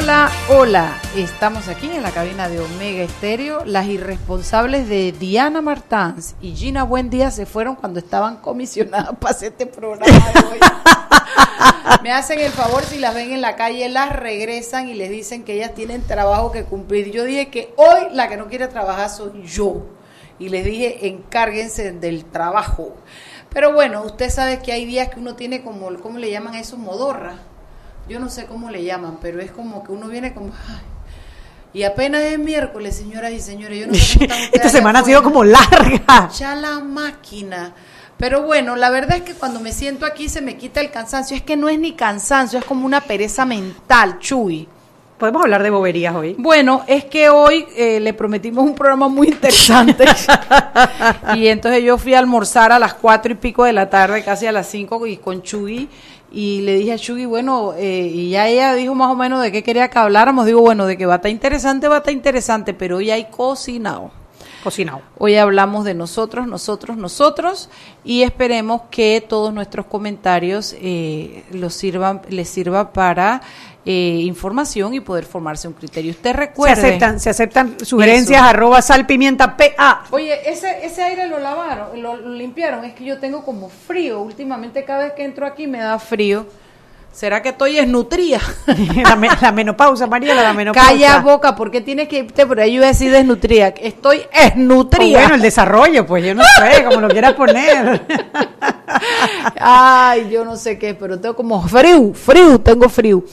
[0.00, 1.02] Hola, hola.
[1.16, 3.64] Estamos aquí en la cabina de Omega Estéreo.
[3.64, 9.50] Las irresponsables de Diana Martans y Gina Buendía se fueron cuando estaban comisionadas para hacer
[9.50, 10.60] este programa de hoy.
[12.04, 15.42] Me hacen el favor, si las ven en la calle, las regresan y les dicen
[15.42, 17.10] que ellas tienen trabajo que cumplir.
[17.10, 19.84] Yo dije que hoy la que no quiere trabajar soy yo.
[20.38, 22.94] Y les dije, encárguense del trabajo.
[23.50, 26.76] Pero bueno, usted sabe que hay días que uno tiene como, ¿cómo le llaman eso?
[26.76, 27.38] Modorra.
[28.08, 30.52] Yo no sé cómo le llaman, pero es como que uno viene como...
[30.68, 30.80] ay.
[31.74, 33.80] y apenas es miércoles, señoras y señores.
[33.80, 36.30] Yo no sé cómo Esta semana ha sido como larga.
[36.30, 37.74] Ya la máquina.
[38.16, 41.36] Pero bueno, la verdad es que cuando me siento aquí se me quita el cansancio.
[41.36, 44.68] Es que no es ni cansancio, es como una pereza mental, Chuy.
[45.18, 46.36] Podemos hablar de boberías hoy.
[46.38, 50.04] Bueno, es que hoy eh, le prometimos un programa muy interesante.
[51.34, 54.46] y entonces yo fui a almorzar a las cuatro y pico de la tarde, casi
[54.46, 55.88] a las cinco, y con Chuy.
[56.30, 59.50] Y le dije a Chuy, bueno, eh, y ya ella dijo más o menos de
[59.50, 60.46] qué quería que habláramos.
[60.46, 63.24] Digo, bueno, de que va a estar interesante, va a estar interesante, pero hoy hay
[63.24, 64.12] cocinado.
[64.62, 65.02] Cocinado.
[65.18, 67.70] Hoy hablamos de nosotros, nosotros, nosotros
[68.04, 73.40] y esperemos que todos nuestros comentarios eh, los sirvan, les sirva para
[73.90, 76.10] eh, información y poder formarse un criterio.
[76.10, 78.50] Usted Se aceptan, se aceptan sugerencias Eso.
[78.50, 80.02] arroba sal pimienta PA.
[80.10, 82.84] Oye, ese, ese aire lo lavaron, lo, lo limpiaron.
[82.84, 84.20] Es que yo tengo como frío.
[84.20, 86.44] Últimamente cada vez que entro aquí me da frío.
[87.10, 88.38] ¿Será que estoy desnutrida?
[89.04, 90.90] la, me- la menopausa, Mariela, la menopausa.
[90.90, 92.72] Calla boca, ¿por qué tienes que irte por ahí?
[92.72, 93.68] Yo iba a decir desnutrida.
[93.68, 95.20] Estoy O desnutrida.
[95.20, 98.02] bueno, el desarrollo, pues yo no sé, como lo quieras poner.
[99.58, 103.24] Ay, yo no sé qué, pero tengo como frío, frío, tengo frío.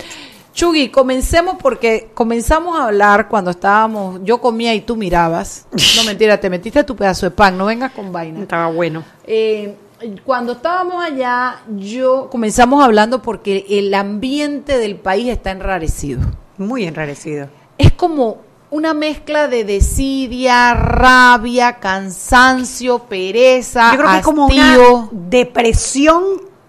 [0.56, 5.68] Chugui, comencemos porque comenzamos a hablar cuando estábamos, yo comía y tú mirabas.
[5.98, 8.40] No mentira, te metiste tu pedazo de pan, no vengas con vaina.
[8.40, 9.04] Estaba bueno.
[9.28, 9.76] Eh,
[10.24, 16.22] cuando estábamos allá, yo comenzamos hablando porque el ambiente del país está enrarecido.
[16.58, 17.50] Muy enrarecido.
[17.78, 18.38] Es como
[18.72, 26.24] una mezcla de desidia, rabia, cansancio, pereza, Yo creo que es como una depresión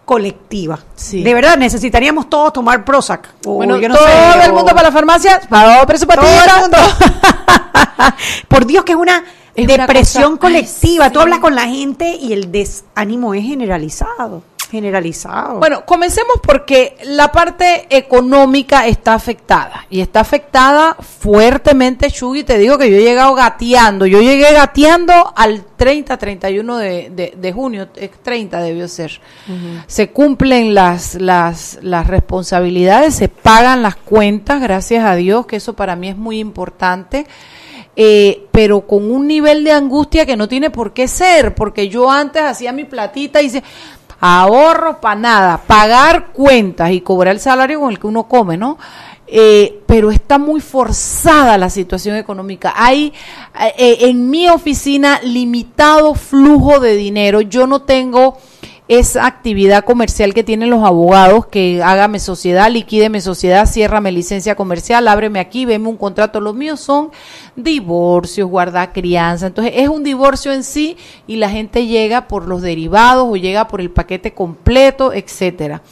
[0.07, 0.79] colectiva.
[0.95, 1.23] Sí.
[1.23, 3.29] De verdad, necesitaríamos todos tomar Prozac.
[3.45, 6.61] O Bueno, yo no todo sé, el o- mundo para la farmacia, para Todo el
[6.63, 6.79] mundo.
[8.49, 9.25] Por Dios que es una
[9.55, 11.05] Es una depresión cosa- colectiva.
[11.07, 14.43] ay, Tú hablas con la gente y el desánimo es generalizado.
[14.71, 15.59] Generalizado.
[15.59, 22.43] Bueno, comencemos porque la parte económica está afectada y está afectada fuertemente, Chugi.
[22.43, 24.07] Te digo que yo he llegado gateando.
[24.07, 29.21] Yo llegué gateando al 30, 31 de, de, de junio, es 30 debió ser.
[29.87, 35.75] Se cumplen las, las, las responsabilidades, se pagan las cuentas, gracias a Dios, que eso
[35.75, 37.27] para mí es muy importante.
[37.99, 42.11] Eh, pero con un nivel de angustia que no tiene por qué ser, porque yo
[42.11, 43.63] antes hacía mi platita y dice,
[44.21, 48.79] ahorro para nada, pagar cuentas y cobrar el salario con el que uno come, ¿no?
[49.29, 52.75] Eh, pero está muy forzada la situación económica.
[52.77, 53.13] Hay
[53.77, 57.41] eh, en mi oficina limitado flujo de dinero.
[57.41, 58.39] Yo no tengo
[58.89, 65.09] esa actividad comercial que tienen los abogados, que hágame sociedad, liquídeme sociedad, ciérrame licencia comercial,
[65.09, 66.41] ábreme aquí, veme un contrato.
[66.41, 67.11] Los míos son
[67.57, 69.49] divorcios, guarda crianza.
[69.49, 73.67] Entonces es un divorcio en sí y la gente llega por los derivados o llega
[73.67, 75.83] por el paquete completo, etcétera.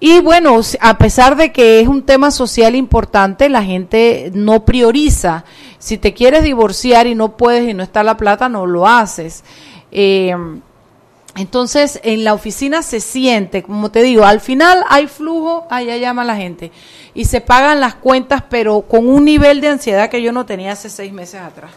[0.00, 5.44] Y bueno, a pesar de que es un tema social importante, la gente no prioriza.
[5.78, 9.44] Si te quieres divorciar y no puedes y no está la plata, no lo haces.
[9.92, 10.34] Eh,
[11.34, 16.24] entonces, en la oficina se siente, como te digo, al final hay flujo, allá llama
[16.24, 16.72] la gente,
[17.14, 20.72] y se pagan las cuentas, pero con un nivel de ansiedad que yo no tenía
[20.72, 21.70] hace seis meses atrás.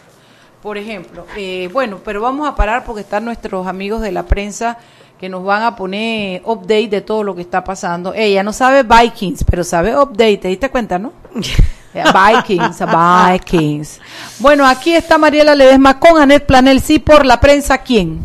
[0.62, 4.78] Por ejemplo, eh, bueno, pero vamos a parar porque están nuestros amigos de la prensa
[5.18, 8.12] que nos van a poner update de todo lo que está pasando.
[8.12, 11.12] Ella no sabe Vikings, pero sabe update, ¿te diste cuenta, no?
[11.94, 14.00] Vikings, Vikings.
[14.38, 18.20] Bueno, aquí está Mariela Ledesma con Anet Planel, sí, por la prensa, ¿quién?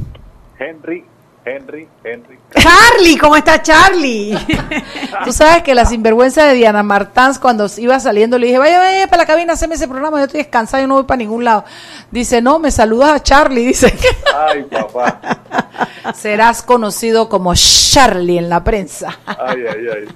[0.59, 1.05] Henry,
[1.43, 2.37] Henry, Henry.
[2.55, 4.37] Charlie, ¿cómo está Charlie?
[5.25, 9.07] Tú sabes que la sinvergüenza de Diana Martans, cuando iba saliendo, le dije, vaya, vaya
[9.07, 11.65] para la cabina, haceme ese programa, yo estoy descansada, yo no voy para ningún lado.
[12.11, 13.91] Dice, no, me saludas a Charlie, dice,
[14.35, 15.19] Ay, papá.
[16.13, 19.17] serás conocido como Charlie en la prensa.
[19.25, 20.07] Ay, ay, ay.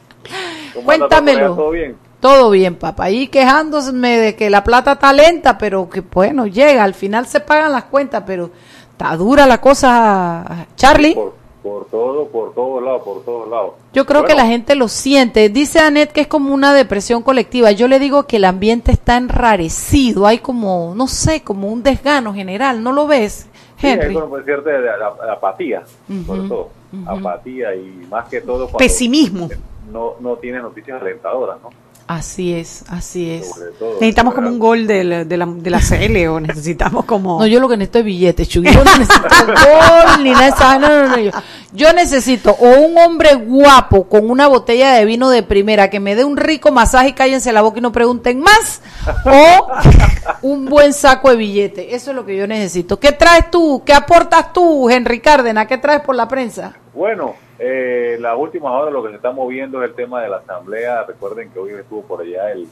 [0.74, 1.56] ¿Cómo anda Cuéntamelo.
[1.56, 1.98] ¿Todo bien?
[2.20, 3.10] Todo bien, papá.
[3.10, 7.40] Y quejándome de que la plata está lenta, pero que bueno, llega, al final se
[7.40, 8.52] pagan las cuentas, pero
[8.98, 11.14] está dura la cosa, Charlie.
[11.16, 13.72] Por, por todo, por todos lados, por todos lados.
[13.94, 15.50] Yo creo que la gente lo siente.
[15.50, 17.72] Dice Anet que es como una depresión colectiva.
[17.72, 20.28] Yo le digo que el ambiente está enrarecido.
[20.28, 22.84] Hay como, no sé, como un desgano general.
[22.84, 23.48] ¿No lo ves,
[23.80, 24.14] Sí, Henry?
[24.14, 25.84] como puede ser de la, la- la apatía,
[26.26, 26.70] sobre Ujú, todo.
[27.08, 29.50] Apatía y más que todo Pesimismo.
[29.92, 31.70] no, no tiene noticias alentadoras, ¿no?
[32.08, 33.50] Así es, así es.
[33.80, 33.94] todo.
[33.94, 37.40] Necesitamos como un gol de la, de la, de la CL o necesitamos como...
[37.40, 38.64] No, yo lo que necesito es billetes, Chuy.
[38.72, 41.32] Yo no necesito gol ni nada de esa- no, no, no, yo,
[41.74, 46.14] yo necesito o un hombre guapo con una botella de vino de primera que me
[46.16, 48.84] dé un rico masaje y cállense la boca y no pregunten más,
[49.26, 49.68] o
[50.44, 51.88] un buen saco de billetes.
[51.90, 53.00] Eso es lo que yo necesito.
[53.00, 53.82] ¿Qué traes tú?
[53.84, 55.66] ¿Qué aportas tú, Henry Cárdenas?
[55.66, 56.74] ¿Qué traes por la prensa?
[56.94, 60.38] Bueno, eh, la última hora lo que se está moviendo es el tema de la
[60.38, 61.04] asamblea.
[61.04, 62.68] Recuerden que hoy estuvo por allá el,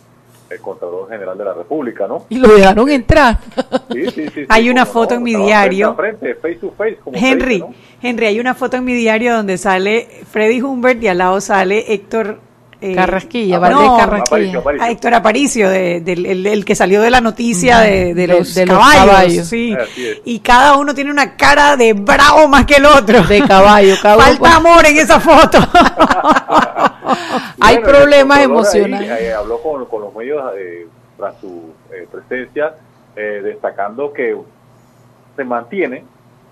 [0.49, 2.25] el Contralor General de la República, ¿no?
[2.29, 3.39] Y lo dejaron entrar.
[3.91, 5.95] Sí, sí, sí, Hay una foto no, en mi diario.
[5.95, 7.73] Frente face to face, como Henry, dice, ¿no?
[8.01, 11.93] Henry, hay una foto en mi diario donde sale Freddy Humbert y al lado sale
[11.93, 12.39] Héctor...
[12.91, 14.59] eh, Carrasquilla, no, Valdés Aparicio, Carrasquilla.
[14.59, 14.83] Aparicio.
[14.85, 19.05] a Héctor Aparicio, de- el, el que salió de la noticia de, los, caballos.
[19.05, 19.47] caballos.
[19.47, 19.73] sí.
[19.73, 20.21] Así es.
[20.25, 23.23] Y cada uno tiene una cara de bravo más que el otro.
[23.23, 25.57] De caballo, cada uno Falta amor en esa foto.
[27.59, 29.21] Hay Bueno, problemas ahí, emocionales.
[29.21, 30.87] eh, habló con, con los medios eh,
[31.17, 32.75] tras su eh, presencia,
[33.15, 34.35] eh, destacando que
[35.35, 36.03] se mantiene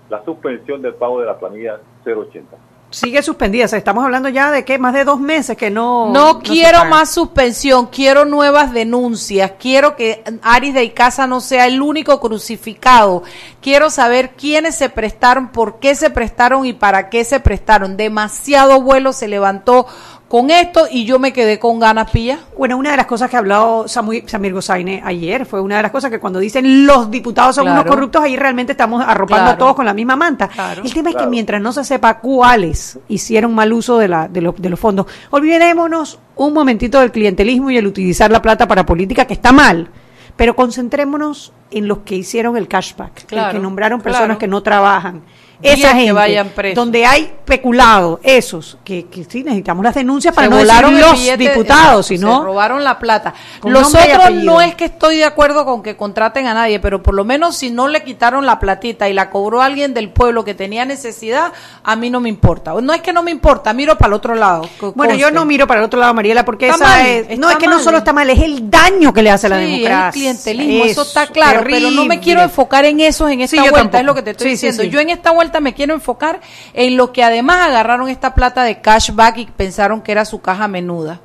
[0.08, 2.56] la suspensión del pago de la planilla 080.
[2.92, 3.64] Sigue suspendida.
[3.64, 6.12] O sea, estamos hablando ya de que más de dos meses que no.
[6.12, 11.80] No, quiero más suspensión, quiero nuevas denuncias, quiero que Aris de Icaza no sea el
[11.80, 13.22] único crucificado,
[13.62, 17.96] quiero saber quiénes se prestaron, por qué se prestaron y para qué se prestaron.
[17.96, 19.86] Demasiado vuelo se levantó
[20.32, 22.38] con esto y yo me quedé con ganas, pilla.
[22.56, 25.82] Bueno, una de las cosas que ha hablado Samu- Samir Gosaine ayer fue una de
[25.82, 29.54] las cosas que cuando dicen los diputados son unos corruptos, ahí realmente estamos arropando Claro.
[29.54, 30.48] a todos con la misma manta.
[30.48, 30.84] Claro.
[30.84, 34.40] El tema es que mientras no se sepa cuáles hicieron mal uso de, la, de,
[34.40, 38.86] lo- de los fondos, olvidémonos un momentito del clientelismo y el utilizar la plata para
[38.86, 39.90] política, que está mal.
[40.34, 44.38] Pero concentrémonos en los que hicieron el cashback, el Claro, que nombraron personas claro.
[44.38, 45.20] que no trabajan.
[45.62, 46.74] Esa que gente, vayan presos.
[46.76, 51.12] donde hay peculado, esos, que, que sí necesitamos las denuncias para Se no decir los
[51.20, 53.34] billete, diputados, sino robaron la plata.
[53.64, 57.14] Los otros no es que estoy de acuerdo con que contraten a nadie, pero por
[57.14, 60.54] lo menos si no le quitaron la platita y la cobró alguien del pueblo que
[60.54, 61.52] tenía necesidad,
[61.84, 62.72] a mí no me importa.
[62.80, 64.68] No es que no me importa, miro para el otro lado.
[64.94, 67.50] Bueno, yo no miro para el otro lado, Mariela, porque Está esa mal, es, no
[67.50, 69.64] es que no solo está mal, es el daño que le hace a la Sí,
[69.66, 70.06] democracia.
[70.06, 73.60] el clientelismo, eso, está claro, pero no me quiero enfocar en eso en esta Sí,
[73.60, 73.98] vuelta, tampoco.
[73.98, 74.82] es lo que te estoy Sí, diciendo.
[74.84, 76.40] Yo en esta vuelta me quiero enfocar
[76.72, 80.68] en lo que además agarraron esta plata de cashback y pensaron que era su caja
[80.68, 81.20] menuda.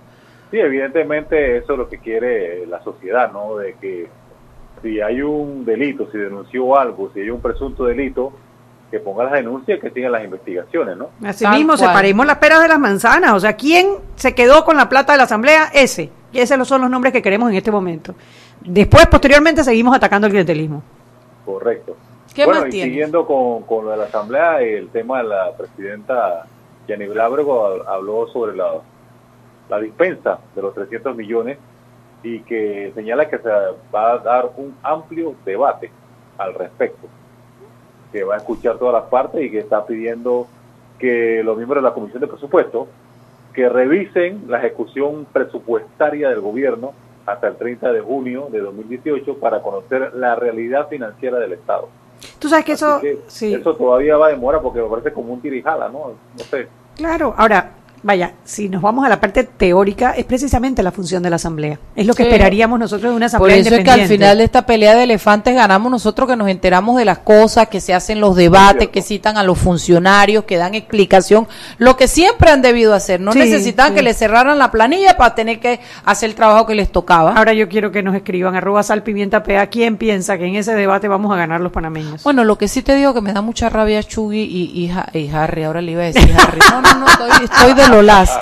[0.52, 3.58] Sí, evidentemente eso es lo que quiere la sociedad, ¿no?
[3.58, 4.08] De que
[4.82, 8.32] si hay un delito, si denunció algo, si hay un presunto delito,
[8.90, 11.10] que ponga las denuncias y que sigan las investigaciones, ¿no?
[11.26, 11.90] Así Tal mismo, cual.
[11.90, 13.34] separemos las peras de las manzanas.
[13.34, 15.66] O sea, ¿quién se quedó con la plata de la asamblea?
[15.74, 16.10] Ese.
[16.32, 18.16] Y esos son los nombres que queremos en este momento.
[18.62, 20.84] Después, posteriormente, seguimos atacando el clientelismo.
[21.46, 21.98] Correcto.
[22.38, 25.52] ¿Qué bueno, más y siguiendo con, con lo de la asamblea, el tema de la
[25.58, 26.46] presidenta
[26.88, 28.74] Yanibel Ábrego hab- habló sobre la,
[29.70, 31.58] la dispensa de los 300 millones
[32.24, 33.50] y que señala que se
[33.94, 35.92] va a dar un amplio debate
[36.38, 37.08] al respecto,
[38.12, 40.48] que va a escuchar todas las partes y que está pidiendo
[41.00, 42.88] que los miembros de la Comisión de Presupuesto
[43.54, 46.94] que revisen la ejecución presupuestaria del gobierno
[47.26, 51.90] hasta el 30 de junio de 2018 para conocer la realidad financiera del Estado.
[52.40, 52.96] Tú sabes que eso...
[52.96, 53.54] Así que sí.
[53.54, 56.14] Eso todavía va a demorar porque me parece como un tirijala, ¿no?
[56.38, 56.68] No sé.
[56.96, 57.72] Claro, ahora,
[58.08, 61.78] vaya, si nos vamos a la parte teórica, es precisamente la función de la asamblea.
[61.96, 62.30] Es lo que Sí.
[62.30, 64.14] esperaríamos nosotros de una Por asamblea eso es que al independiente.
[64.16, 67.82] final de esta pelea de elefantes ganamos nosotros que nos enteramos de las cosas, que
[67.82, 71.48] se hacen los debates, que citan a los funcionarios, que dan explicación,
[71.78, 73.20] lo que siempre han debido hacer.
[73.20, 73.98] No Sí, necesitaban sí.
[73.98, 77.34] que les cerraran la planilla para tener que hacer el trabajo que les tocaba.
[77.34, 81.10] Ahora yo quiero que nos escriban arroba salpimienta PA, ¿quién piensa que en ese debate
[81.10, 82.24] vamos a ganar los panameños?
[82.24, 84.72] Bueno, lo que sí te digo que me da mucha rabia Chugui y,
[85.14, 86.60] y, y Harry, ahora le iba a decir Harry.
[86.72, 87.88] No, no, no, estoy, estoy de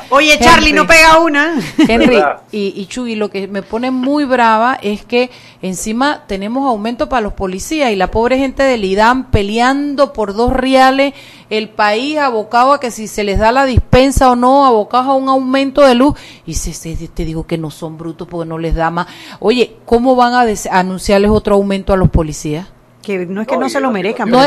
[0.09, 1.55] Oye, Charlie, no pega una.
[1.87, 2.17] Henry
[2.51, 5.29] y, y Chugui, lo que me pone muy brava es que
[5.61, 10.53] encima tenemos aumento para los policías y la pobre gente del IDAM peleando por dos
[10.53, 11.13] reales,
[11.49, 15.13] el país abocado a que si se les da la dispensa o no, abocados a
[15.13, 16.15] un aumento de luz.
[16.45, 19.07] Y se, se- te digo que no son brutos porque no les da más.
[19.39, 22.67] Oye, ¿cómo van a des- a anunciarles otro aumento a los policías?
[23.05, 24.29] Que no es que No, se lo merezcan.
[24.29, 24.39] No,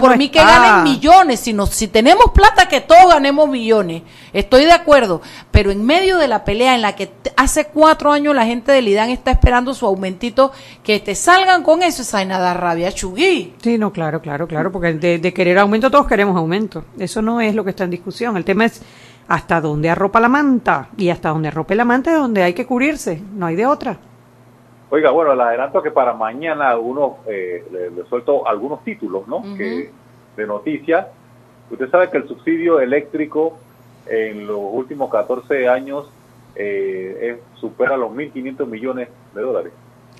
[0.00, 4.02] por no mí que ganen millones, sino si tenemos plata que todos ganemos millones.
[4.32, 8.34] Estoy de acuerdo, pero en medio de la pelea en la que hace cuatro años
[8.34, 12.54] la gente del IDAN está esperando su aumentito, que te salgan con eso, esa nada
[12.54, 13.52] rabia, chugui.
[13.62, 16.86] Sí, no, claro, claro, claro, porque de, de querer aumento todos queremos aumento.
[16.98, 18.38] Eso no es lo que está en discusión.
[18.38, 18.80] El tema es
[19.28, 20.88] hasta dónde arropa la manta.
[20.96, 23.20] Y hasta donde arrope la manta es donde hay que cubrirse.
[23.34, 23.98] No hay de otra.
[24.90, 29.38] Oiga, bueno, les adelanto que para mañana algunos, eh, le, le suelto algunos títulos, ¿no?
[29.38, 29.56] Ujú.
[29.56, 29.90] que,
[30.36, 31.06] de noticias.
[31.70, 33.58] Usted sabe que el subsidio eléctrico
[34.06, 36.08] en los últimos 14 años
[36.54, 39.72] eh, es, supera los 1.500 millones de dólares.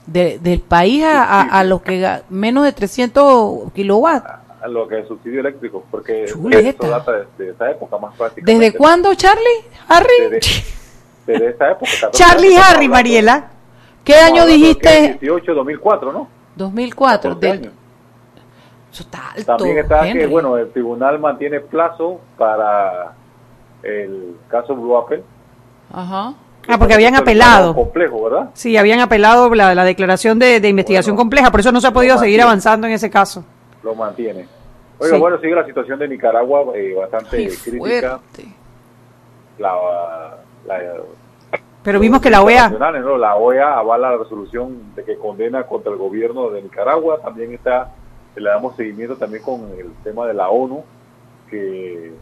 [0.06, 4.26] De, del país a, a, a los que menos de 300 kilowatts.
[4.60, 6.68] A lo que es subsidio eléctrico, porque Chuleta.
[6.84, 8.64] eso data de, de esa época más prácticamente.
[8.66, 9.64] ¿Desde cuándo, Charlie?
[9.88, 10.30] ¿Harry?
[10.30, 10.64] Desde,
[11.26, 11.90] desde esa época.
[12.00, 13.50] 14 Charlie Harry, hablando- Mariela.
[14.08, 14.88] ¿Qué año dijiste?
[14.88, 16.28] que 18, 2004, ¿no?
[16.56, 17.30] 2004.
[17.34, 17.72] 14 Del, años.
[18.92, 20.20] eso está alto, También está Henry.
[20.20, 23.12] que, bueno, el tribunal mantiene plazo para
[23.82, 25.22] el caso Blue Apple.
[25.92, 26.32] Ajá.
[26.66, 27.74] Ah, porque habían apelado.
[27.74, 28.50] complejo, ¿verdad?
[28.54, 31.86] Sí, habían apelado la, la declaración de, de investigación Bueno, compleja, por eso no se
[31.86, 33.44] ha podido seguir avanzando en ese caso.
[33.82, 34.46] Lo mantiene.
[34.98, 35.20] Oiga, Sí.
[35.20, 38.20] bueno, sigue la situación de Nicaragua eh, bastante Ay, crítica.
[39.58, 39.74] La,
[40.66, 40.78] la-
[41.88, 43.16] Pero vimos que la OEA, ¿no?
[43.16, 47.18] La OEA avala la resolución de que condena contra el gobierno de Nicaragua.
[47.22, 47.92] También está,
[48.36, 50.84] le damos seguimiento también con el tema de la ONU,
[51.50, 52.12] que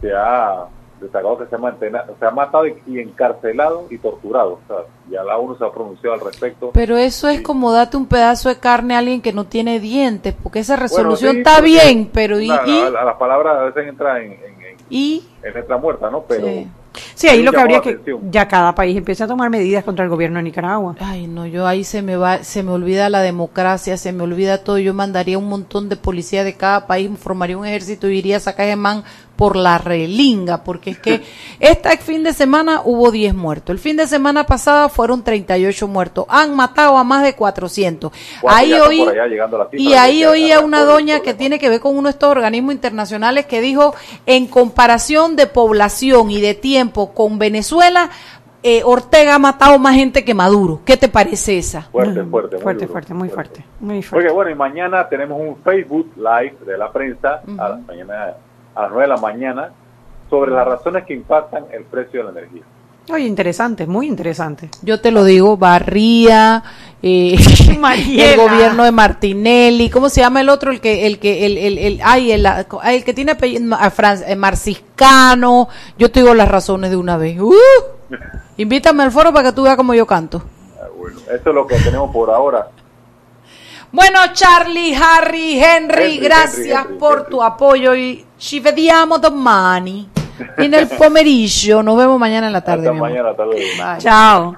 [0.00, 0.64] se ha
[1.00, 4.54] destacado que se ha, mantena- se ha matado y, y encarcelado y torturado.
[4.54, 4.76] O sea,
[5.10, 6.70] ya la ONU se ha pronunciado al respecto.
[6.74, 10.34] Pero eso es como darte un pedazo de carne a alguien que no tiene dientes,
[10.42, 12.48] porque esa Bueno, resolución sí, está porque bien, pero ¿y?
[12.48, 16.10] la- y, la- las palabras a veces entran en, en, en, y- en letra muerta,
[16.10, 16.22] ¿no?
[16.22, 16.68] Pero Sí.
[17.14, 17.98] Sí, ahí lo que habría que,
[18.30, 20.96] ya cada país empieza a tomar medidas contra el gobierno de Nicaragua.
[21.00, 24.58] Ay, no, yo ahí se me va, se me olvida la democracia, se me olvida
[24.58, 24.78] todo.
[24.78, 28.40] Yo mandaría un montón de policía de cada país, formaría un ejército y iría a
[28.40, 29.04] sacar a ese man
[29.42, 31.20] por la relinga, porque es que
[31.58, 33.70] este fin de semana hubo 10 muertos.
[33.70, 36.26] El fin de semana pasada fueron 38 muertos.
[36.28, 38.12] Han matado a más de 400.
[38.40, 39.04] Cuatro ahí oí,
[39.72, 42.72] y ahí oí a una doña que tiene que ver con uno de estos organismos
[42.72, 43.96] internacionales que dijo,
[44.26, 48.10] en comparación de población y de tiempo con Venezuela,
[48.64, 50.80] eh, Ortega ha matado más gente que Maduro.
[50.84, 51.82] ¿Qué te parece esa?
[51.82, 54.26] fuerte, fuerte, muy fuerte, duro, fuerte, muy fuerte, muy fuerte.
[54.28, 58.34] Oye, bueno, y mañana tenemos un Facebook Live de la prensa a, la mañana,
[58.74, 59.70] a las 9 de la mañana
[60.30, 62.62] sobre las razones que impactan el precio de la energía.
[63.12, 64.68] Oye, interesante, muy interesante.
[64.82, 66.62] Yo te lo digo, Barría,
[67.02, 67.36] eh,
[67.68, 70.70] el gobierno de Martinelli, ¿cómo se llama el otro?
[70.70, 74.22] El que, el que, el, el, el, ay, el, el que tiene apellido, ah, Fran-
[74.24, 75.68] eh, Marciscano.
[75.98, 77.40] Yo te digo las razones de una vez.
[77.40, 77.52] ¡Uh!
[78.56, 80.40] invítame al foro para que tú veas cómo yo canto.
[80.80, 82.68] Ah, bueno, eso es lo que tenemos por ahora.
[83.92, 87.30] Bueno, Charlie, Harry, Henry, Henry, gracias Henry, por Henry.
[87.30, 90.08] tu apoyo y ci vediamo domani
[90.56, 91.82] en el pomeriggio.
[91.82, 92.88] Nos vemos mañana en la tarde.
[92.88, 93.10] Hasta mi amor.
[93.10, 93.32] mañana.
[93.92, 94.02] Bye.
[94.02, 94.56] Chao.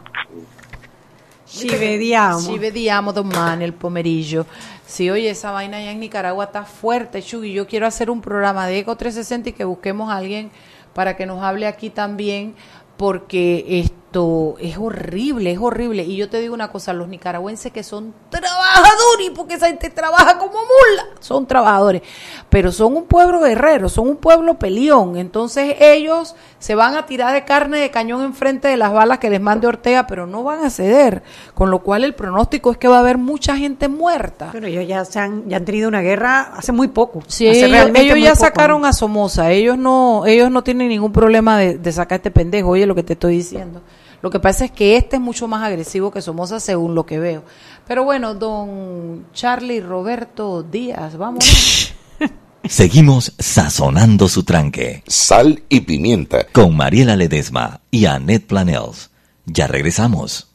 [1.45, 2.39] Ci vediamo.
[2.39, 4.47] Ci vediamo domani el pomeriggio.
[4.87, 7.53] Sí, oye, esa vaina allá en Nicaragua está fuerte, Chugi.
[7.53, 10.53] Yo quiero hacer un programa de Eco 360 y que busquemos a alguien
[10.93, 12.55] para que nos hable aquí también,
[12.97, 16.05] porque esto es horrible, es horrible.
[16.05, 20.39] Y yo te digo una cosa, los nicaragüenses que son trabajadores, porque esa gente trabaja
[20.39, 22.03] como mula, son trabajadores,
[22.49, 25.17] pero son un pueblo guerrero, son un pueblo peleón.
[25.17, 29.31] Entonces ellos se van a tirar de carne de cañón enfrente de las balas que
[29.31, 31.25] les mande Ortega, pero no van a ceder.
[31.55, 34.51] Con lo cual el pronóstico es que va a haber mucha gente muerta.
[34.53, 37.21] Pero ellos ya, se han, ya han tenido una guerra hace muy poco.
[37.27, 38.87] Sí, Hace ellos, ya poco, sacaron ¿no?
[38.87, 42.69] a Somoza, ellos no, ellos no tienen ningún problema de, de sacar a este pendejo,
[42.69, 43.83] oye lo que te estoy diciendo.
[44.25, 47.19] Lo que pasa es que este es mucho más agresivo que Somoza según lo que
[47.19, 47.43] veo.
[47.87, 51.95] Pero bueno, don Charlie Roberto Díaz, vamos.
[52.65, 56.47] Seguimos sazonando su tranque Sal y pimienta.
[56.53, 59.11] con Mariela Ledesma y Annette Planels.
[59.45, 60.49] Ya regresamos.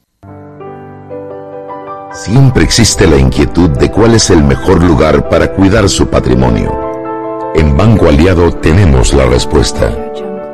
[2.12, 7.52] Siempre existe la inquietud de cuál es el mejor lugar para cuidar su patrimonio.
[7.54, 9.96] En Banco Aliado tenemos la respuesta.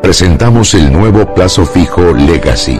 [0.02, 2.80] Presentamos el nuevo plazo fijo Legacy,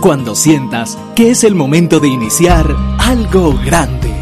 [0.00, 4.12] cuando sientas que es el momento de iniciar algo grande.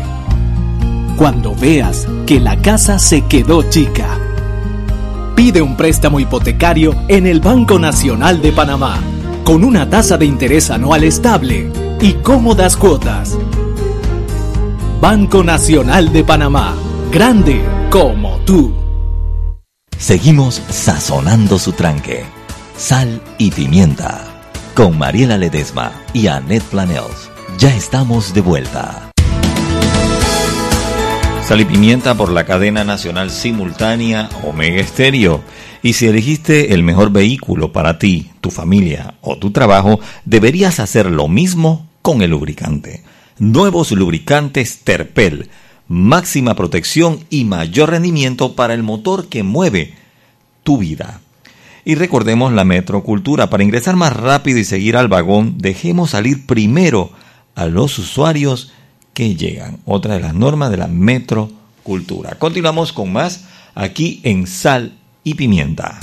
[1.16, 4.18] Cuando veas que la casa se quedó chica.
[5.34, 8.98] Pide un préstamo hipotecario en el Banco Nacional de Panamá,
[9.44, 13.36] con una tasa de interés anual estable y cómodas cuotas.
[15.00, 16.74] Banco Nacional de Panamá,
[17.12, 18.72] grande como tú.
[19.98, 22.24] Seguimos sazonando su tranque.
[22.76, 24.33] Sal y pimienta
[24.74, 27.30] con Mariela Ledesma y Annette Planels.
[27.58, 29.10] Ya estamos de vuelta.
[31.46, 35.42] Sal y pimienta por la cadena nacional simultánea Omega Estéreo.
[35.82, 41.10] Y si elegiste el mejor vehículo para ti, tu familia o tu trabajo, deberías hacer
[41.10, 43.04] lo mismo con el lubricante.
[43.38, 45.50] Nuevos lubricantes Terpel.
[45.86, 49.94] Máxima protección y mayor rendimiento para el motor que mueve
[50.62, 51.20] tu vida.
[51.84, 53.50] Y recordemos la metrocultura.
[53.50, 57.10] Para ingresar más rápido y seguir al vagón, dejemos salir primero
[57.54, 58.72] a los usuarios
[59.12, 59.78] que llegan.
[59.84, 62.36] Otra de las normas de la metrocultura.
[62.38, 65.98] Continuamos con más aquí en Sal y Pimienta.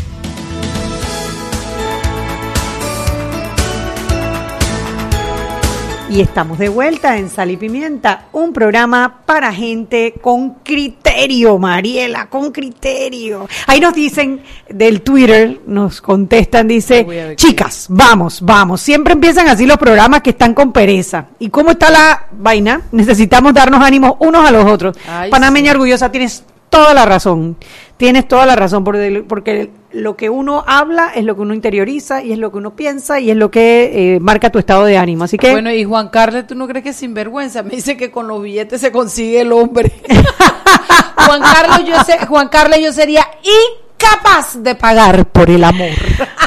[6.12, 12.28] Y estamos de vuelta en Sal y Pimienta, un programa para gente con criterio, Mariela,
[12.28, 13.48] con criterio.
[13.66, 18.82] Ahí nos dicen del Twitter, nos contestan, dice, chicas, vamos, vamos.
[18.82, 21.28] Siempre empiezan así los programas que están con pereza.
[21.40, 22.82] ¿Y cómo está la vaina?
[22.92, 24.98] Necesitamos darnos ánimos unos a los otros.
[25.30, 27.56] Panameña orgullosa, tienes toda la razón.
[27.96, 32.32] Tienes toda la razón, porque lo que uno habla es lo que uno interioriza y
[32.32, 35.26] es lo que uno piensa y es lo que eh, marca tu estado de ánimo.
[35.26, 35.52] Así que.
[35.52, 37.64] Bueno, y Juan Carlos, ¿tú no crees que es sinvergüenza?
[37.64, 39.92] Me dice que con los billetes se consigue el hombre.
[41.16, 45.90] Juan Carlos, yo sé, Juan Carlos, yo sería incapaz de pagar por el amor.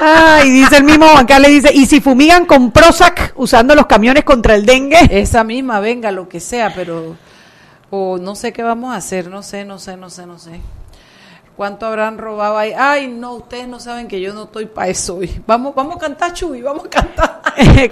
[0.01, 4.25] Ay, dice el mismo Juan Carlos, dice, y si fumigan con Prozac usando los camiones
[4.25, 4.99] contra el dengue.
[5.11, 7.17] Esa misma, venga, lo que sea, pero
[7.91, 10.61] o no sé qué vamos a hacer, no sé, no sé, no sé, no sé.
[11.57, 12.73] ¿Cuánto habrán robado ahí?
[12.77, 15.41] Ay, no, ustedes no saben que yo no estoy para eso hoy.
[15.47, 17.43] Vamos, vamos a cantar, Chuy, vamos a cantar.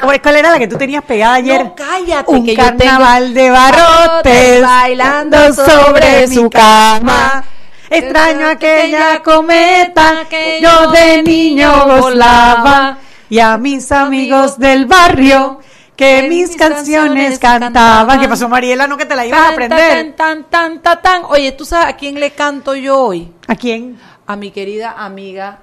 [0.20, 1.64] ¿Cuál era la que tú tenías pegada ayer?
[1.64, 2.28] No, cállate.
[2.32, 7.44] Un carnaval de barrotes bailando sobre su cama.
[7.88, 12.98] Extraño aquella cometa que yo de niño volaba.
[13.28, 15.60] Y a mis amigos del barrio
[16.02, 18.20] que mis canciones cantaban.
[18.20, 18.86] ¿Qué pasó, Mariela?
[18.86, 20.14] ¿No que te la ibas a aprender?
[20.14, 23.32] Tan, tan, tan, tan, Oye, ¿tú sabes a quién le canto yo hoy?
[23.46, 23.98] ¿A quién?
[24.26, 25.60] A mi querida amiga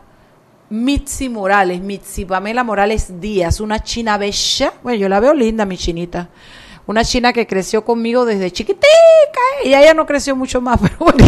[0.69, 4.73] Mitzi Morales, Mitzi Pamela Morales Díaz, una china bella.
[4.84, 6.30] Bueno, yo la veo linda, mi chinita.
[6.86, 8.88] Una china que creció conmigo desde chiquitica.
[9.63, 11.25] Y ella no creció mucho más, pero bueno.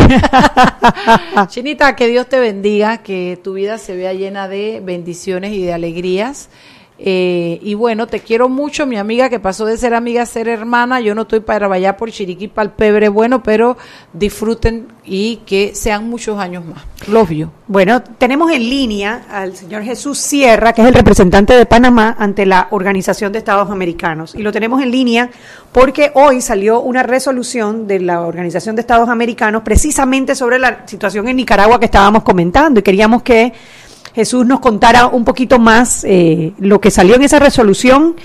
[1.48, 5.74] Chinita, que Dios te bendiga, que tu vida se vea llena de bendiciones y de
[5.74, 6.50] alegrías.
[7.04, 10.48] Eh, y bueno, te quiero mucho, mi amiga que pasó de ser amiga a ser
[10.48, 11.02] hermana.
[11.02, 13.76] Yo no estoy para vaya por Chiriquí, para el pebre bueno, pero
[14.14, 16.84] disfruten y que sean muchos años más.
[17.08, 17.52] Los vio.
[17.68, 22.46] Bueno, tenemos en línea al señor Jesús Sierra, que es el representante de Panamá ante
[22.46, 24.36] la Organización de Estados Americanos.
[24.36, 25.32] Y lo tenemos en línea
[25.72, 31.28] porque hoy salió una resolución de la Organización de Estados Americanos precisamente sobre la situación
[31.28, 33.54] en Nicaragua que estábamos comentando y queríamos que
[34.14, 38.16] Jesús nos contara un poquito más eh, lo que salió en esa resolución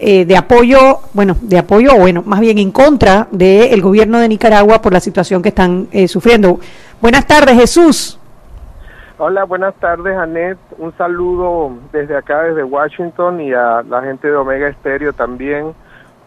[0.00, 4.80] eh, de apoyo, bueno, de apoyo, bueno, más bien en contra del gobierno de Nicaragua
[4.80, 6.60] por la situación que están eh, sufriendo.
[7.00, 8.18] Buenas tardes, Jesús.
[9.18, 10.58] Hola, buenas tardes, Anet.
[10.78, 15.74] Un saludo desde acá, desde Washington, y a la gente de Omega Estéreo también,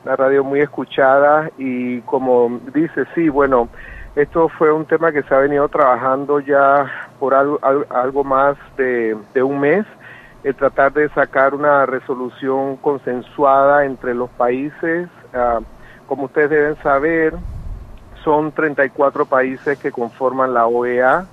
[0.04, 1.50] una radio muy escuchada.
[1.58, 3.70] Y como dice, sí, bueno,
[4.16, 6.86] esto fue un tema que se ha venido trabajando ya
[7.20, 9.86] por algo, algo más de, un mes,
[10.44, 15.08] el tratar de sacar una resolución consensuada entre los países.
[15.34, 15.60] Ah,
[16.08, 17.36] como ustedes deben saber,
[18.24, 21.26] son 34 países que conforman la OEA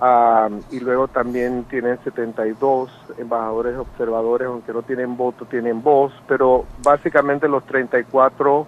[0.00, 6.64] ah, y luego también tienen 72 embajadores observadores, aunque no tienen voto, tienen voz, pero
[6.82, 8.66] básicamente los 34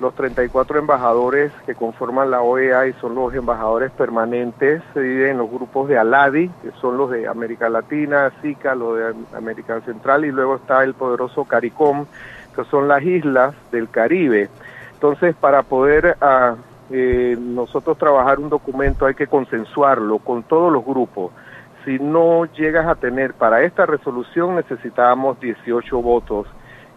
[0.00, 5.38] los 34 embajadores que conforman la OEA y son los embajadores permanentes se dividen en
[5.38, 10.24] los grupos de ALADI, que son los de América Latina, SICA, los de América Central,
[10.24, 12.06] y luego está el poderoso CARICOM.
[12.54, 14.48] que son las islas del Caribe.
[14.94, 16.54] Entonces, para poder ah,
[16.90, 21.32] eh, nosotros trabajar un documento hay que consensuarlo con todos los grupos.
[21.84, 26.46] Si no llegas a tener para esta resolución necesitábamos 18 votos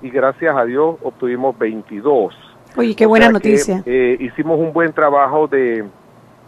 [0.02, 2.49] y gracias a Dios obtuvimos 22.
[2.76, 3.84] Oye, qué buena noticia.
[3.86, 5.86] eh, hicimos un buen trabajo de,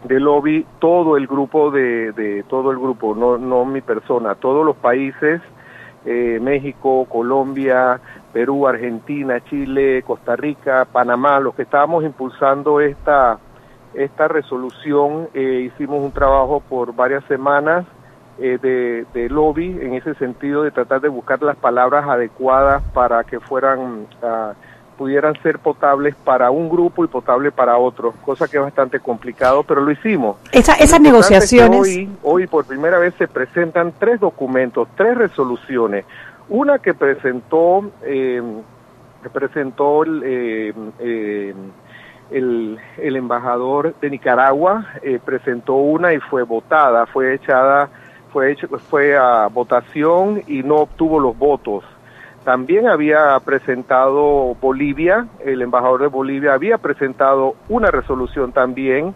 [0.04, 4.64] de lobby, todo el grupo de, de todo el grupo, no, no mi persona, todos
[4.64, 5.40] los países,
[6.04, 8.00] eh, México, Colombia,
[8.32, 13.38] Perú, Argentina, Chile, Costa Rica, Panamá, los que estábamos impulsando esta,
[13.94, 17.84] esta resolución, eh, hicimos un trabajo por varias semanas
[18.38, 23.22] eh, de, de, lobby en ese sentido de tratar de buscar las palabras adecuadas para
[23.24, 24.54] que fueran uh,
[25.02, 29.64] pudieran ser potables para un grupo y potables para otro, cosa que es bastante complicado,
[29.64, 30.36] pero lo hicimos.
[30.52, 31.88] Esa, esas negociaciones.
[31.88, 36.04] Es hoy, hoy por primera vez se presentan tres documentos, tres resoluciones.
[36.48, 38.40] Una que presentó, eh,
[39.24, 41.54] que presentó el, eh, eh,
[42.30, 47.88] el, el, embajador de Nicaragua, eh, presentó una y fue votada, fue echada,
[48.32, 51.82] fue hecho, fue a votación y no obtuvo los votos.
[52.44, 59.14] También había presentado Bolivia, el embajador de Bolivia había presentado una resolución también,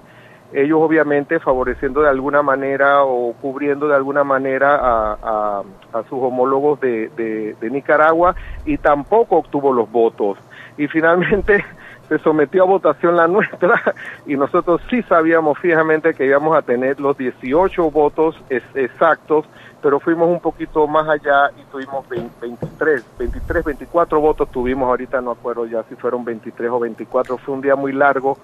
[0.52, 5.62] ellos obviamente favoreciendo de alguna manera o cubriendo de alguna manera a,
[5.92, 10.38] a, sus homólogos de, de, de, Nicaragua y tampoco obtuvo los votos.
[10.78, 11.64] Y finalmente
[12.08, 13.94] se sometió a votación la nuestra
[14.26, 18.40] y nosotros sí sabíamos fijamente que íbamos a tener los 18 votos
[18.74, 19.46] exactos,
[19.82, 25.20] pero fuimos un poquito más allá y tuvimos 20, 23, 23, 24 votos tuvimos, ahorita
[25.20, 28.38] no acuerdo ya si fueron 23 o 24, fue un día muy largo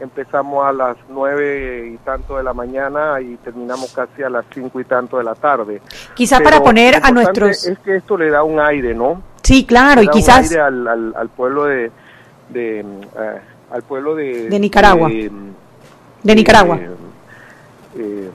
[0.00, 4.80] empezamos a las nueve y tanto de la mañana y terminamos casi a las cinco
[4.80, 5.80] y tanto de la tarde.
[6.14, 7.66] Quizá Pero para poner a nuestros...
[7.66, 9.22] Es que esto le da un aire, ¿no?
[9.42, 10.50] Sí, claro, y quizás...
[10.50, 11.90] Un aire al, al, al, pueblo de...
[12.50, 14.48] de uh, al pueblo de...
[14.48, 15.08] De Nicaragua.
[15.08, 15.30] De,
[16.22, 16.76] de Nicaragua.
[16.76, 16.90] Eh,
[17.96, 18.30] eh,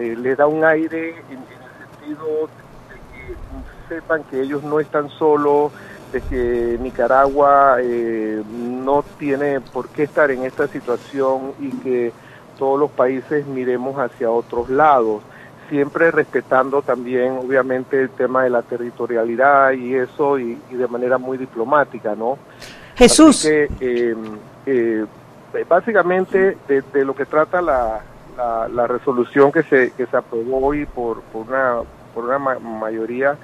[0.00, 2.48] le da un aire en, en el sentido
[2.88, 5.72] de que sepan que ellos no están solos,
[6.12, 12.12] de que Nicaragua eh, no tiene por qué estar en esta situación y que
[12.58, 15.22] todos los países miremos hacia otros lados,
[15.68, 21.16] siempre respetando también obviamente el tema de la territorialidad y eso y, y de manera
[21.16, 22.38] muy diplomática, ¿no?
[22.96, 23.46] Jesús.
[23.46, 24.16] Así que, eh,
[24.66, 28.00] eh, básicamente de, de, lo que trata la,
[28.68, 31.78] la, resolución que se, que se aprobó hoy por, por una,
[32.14, 33.36] por una ma mayoría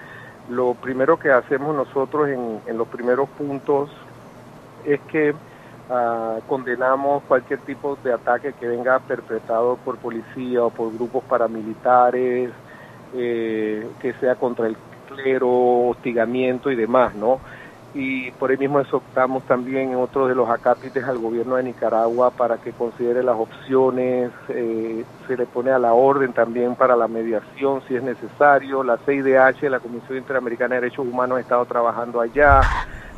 [0.49, 3.91] lo primero que hacemos nosotros en, los primeros puntos
[4.85, 10.93] es que uh, condenamos cualquier tipo de ataque que venga perpetrado por policía o por
[10.93, 12.51] grupos paramilitares,
[13.15, 14.77] eh, que sea contra el
[15.09, 17.41] clero, hostigamiento y demás, ¿no?
[17.99, 22.31] Y por ahí mismo exhortamos también en otro de los acápites al gobierno de Nicaragua
[22.31, 27.09] para que considere las opciones, eh, se le pone a la orden también para la
[27.09, 28.83] mediación si es necesario.
[28.83, 32.61] La CIDH, la Comisión Interamericana de Derechos Humanos, ha estado trabajando allá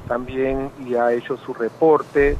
[0.06, 2.36] también y ha hecho su reporte.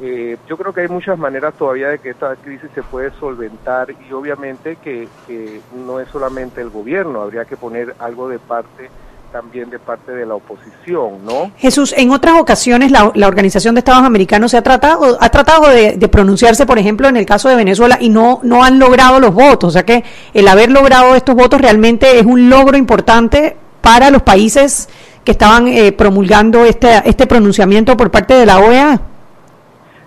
[0.00, 3.88] Eh, yo creo que hay muchas maneras todavía de que esta crisis se puede solventar
[3.90, 8.88] y obviamente que, que no es solamente el gobierno, habría que poner algo de parte
[9.32, 11.50] también de parte de la oposición, ¿no?
[11.56, 15.68] Jesús, en otras ocasiones la, la Organización de Estados Americanos se ha tratado, ha tratado
[15.68, 19.18] de, de, pronunciarse, por ejemplo, en el caso de Venezuela y no, no han logrado
[19.18, 19.68] los votos.
[19.68, 24.22] O sea que el haber logrado estos votos realmente es un logro importante para los
[24.22, 24.88] países
[25.24, 29.00] que estaban eh, promulgando este, este pronunciamiento por parte de la OEA.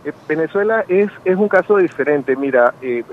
[0.06, 2.36] Eh, Venezuela es, es un caso diferente.
[2.36, 3.04] Mira, eh,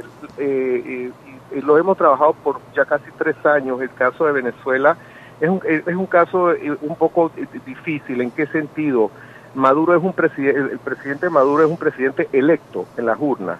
[1.63, 4.97] lo hemos trabajado por ya casi tres años, el caso de Venezuela
[5.41, 7.31] es un, es un caso un poco
[7.67, 8.21] difícil.
[8.21, 9.11] ¿En qué sentido?
[9.55, 13.59] Maduro es un presidente, el presidente Maduro es un presidente electo en las urnas.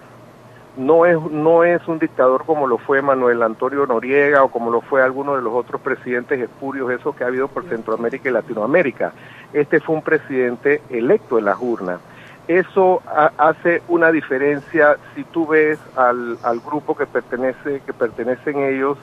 [0.75, 4.81] No es, no es un dictador como lo fue Manuel Antonio Noriega o como lo
[4.81, 9.13] fue alguno de los otros presidentes espurios esos que ha habido por Centroamérica y Latinoamérica.
[9.53, 11.99] Este fue un presidente electo en las urnas.
[12.47, 13.03] Eso
[13.37, 18.97] hace una diferencia si tú ves al, al grupo que pertenece, que pertenecen ellos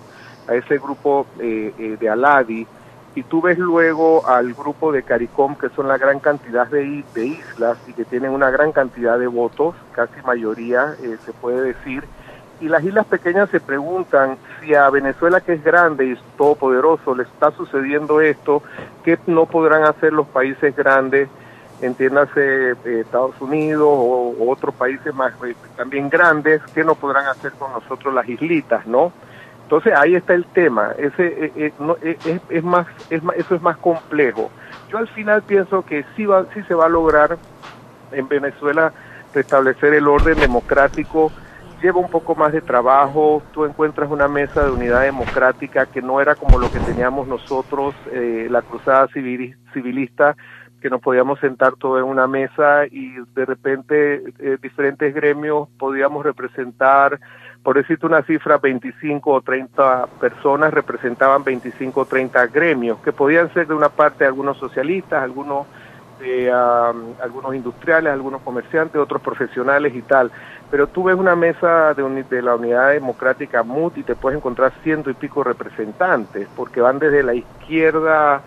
[0.50, 2.66] a ese grupo eh, eh, de Aladi,
[3.14, 7.78] y tú ves luego al grupo de CARICOM, que son la gran cantidad de, islas
[7.86, 12.04] y que tienen una gran cantidad de votos, casi mayoría eh, se puede decir,
[12.60, 17.22] y las islas pequeñas se preguntan si a Venezuela, que es grande y todopoderoso, le
[17.22, 18.62] está sucediendo esto,
[19.04, 21.28] ¿qué no podrán hacer los países grandes?
[21.82, 25.32] entiéndase Estados Unidos o, otros países más
[25.78, 29.12] también grandes, ¿qué no podrán hacer con nosotros las islitas, no?
[29.70, 33.54] Entonces ahí está el tema, ese eh, eh, no, eh, es, más, es más, eso
[33.54, 34.50] es más complejo.
[34.90, 37.38] Yo al final pienso que sí, va, sí se va a lograr
[38.10, 38.92] en Venezuela
[39.32, 41.30] restablecer el orden democrático,
[41.80, 46.20] lleva un poco más de trabajo, tú encuentras una mesa de unidad democrática que no
[46.20, 50.34] era como lo que teníamos nosotros, eh, la cruzada civil, civilista,
[50.80, 56.24] que nos podíamos sentar todos en una mesa y de repente eh, diferentes gremios podíamos
[56.24, 57.20] representar,
[57.62, 63.52] por decirte una cifra, 25 o 30 personas representaban 25 o 30 gremios, que podían
[63.52, 65.66] ser de una parte algunos socialistas, algunos
[66.18, 70.30] de um, algunos industriales, algunos comerciantes, otros profesionales y tal.
[70.70, 74.36] Pero tú ves una mesa de, uni- de la Unidad Democrática MUT y te puedes
[74.38, 78.42] encontrar ciento y pico representantes, porque van desde la izquierda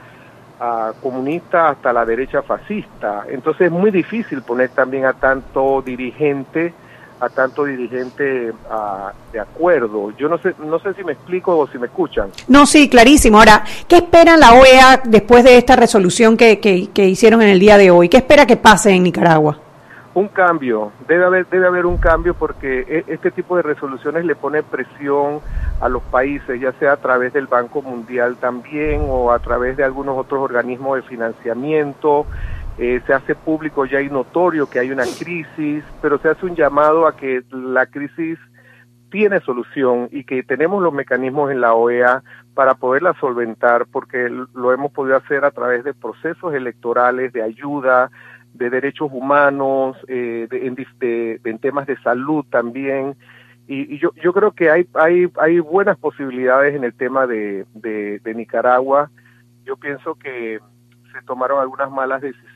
[0.60, 3.26] ah, comunista hasta la derecha fascista.
[3.28, 6.74] Entonces es muy difícil poner también a tanto dirigente
[7.20, 8.52] a tanto dirigente
[9.32, 10.12] de acuerdo.
[10.18, 12.30] Yo no sé, no sé si me explico o si me escuchan.
[12.48, 13.40] No, sí, clarísimo.
[13.40, 17.60] Ahora, ¿qué espera la OEA después de esta resolución que, que, que hicieron en el
[17.60, 18.10] día de hoy?
[18.10, 19.58] ¿Qué espera que pase en Nicaragua?
[20.16, 24.36] Un cambio, debe haber, debe haber un cambio porque e- este tipo de resoluciones le
[24.36, 25.40] pone presión
[25.82, 29.84] a los países, ya sea a través del Banco Mundial también o a través de
[29.84, 32.28] algunos otros organismos de financiamiento.
[32.78, 36.56] Eh, se hace público ya y notorio que hay una crisis, pero se hace un
[36.56, 38.40] llamado a que la crisis
[39.12, 42.24] tiene solución y que tenemos los mecanismos en la OEA
[42.56, 48.10] para poderla solventar, porque lo hemos podido hacer a través de procesos electorales, de ayuda,
[48.54, 53.16] de derechos humanos, eh, de, en, temas de salud también.
[53.68, 57.66] Y, y yo, yo creo que hay, hay, hay buenas posibilidades en el tema de,
[57.76, 59.12] de, de Nicaragua.
[59.64, 60.60] Yo pienso que
[61.12, 62.53] se tomaron algunas malas decisiones,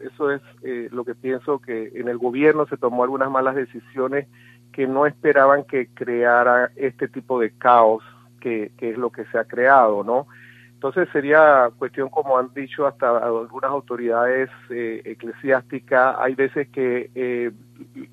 [0.00, 4.28] eso es eh, lo que pienso que en el gobierno se tomó algunas malas decisiones
[4.72, 8.02] que no esperaban que creara este tipo de caos
[8.40, 10.26] que, es lo que se ha creado, ¿no?
[10.72, 17.50] Entonces sería cuestión, como han dicho hasta algunas autoridades eh, eclesiásticas, hay veces que eh,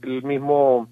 [0.02, 0.90] el mismo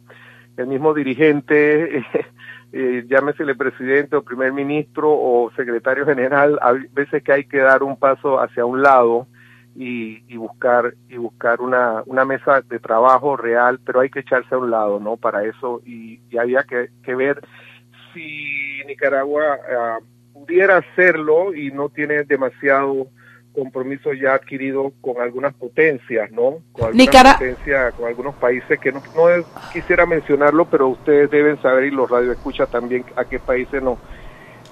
[0.58, 2.06] el mismo dirigente,
[2.72, 7.84] eh, llámesele presidente o primer ministro o secretario general, hay veces que hay que dar
[7.84, 9.28] un paso hacia un lado
[9.76, 14.56] y, y buscar y buscar una, una mesa de trabajo real, pero hay que echarse
[14.56, 15.18] a un lado, ¿no?
[15.18, 17.42] Para eso y, y había que, que ver
[18.14, 19.98] si Nicaragua ah,
[20.34, 23.08] pudiera hacerlo y no tiene demasiado
[23.54, 26.58] compromiso ya adquirido con algunas potencias, ¿no?
[26.74, 31.30] Con algunas Nicara- potencias, con algunos países que no, no es- quisiera mencionarlo, pero ustedes
[31.32, 33.98] deben saber y los radioescuchas también a qué países nos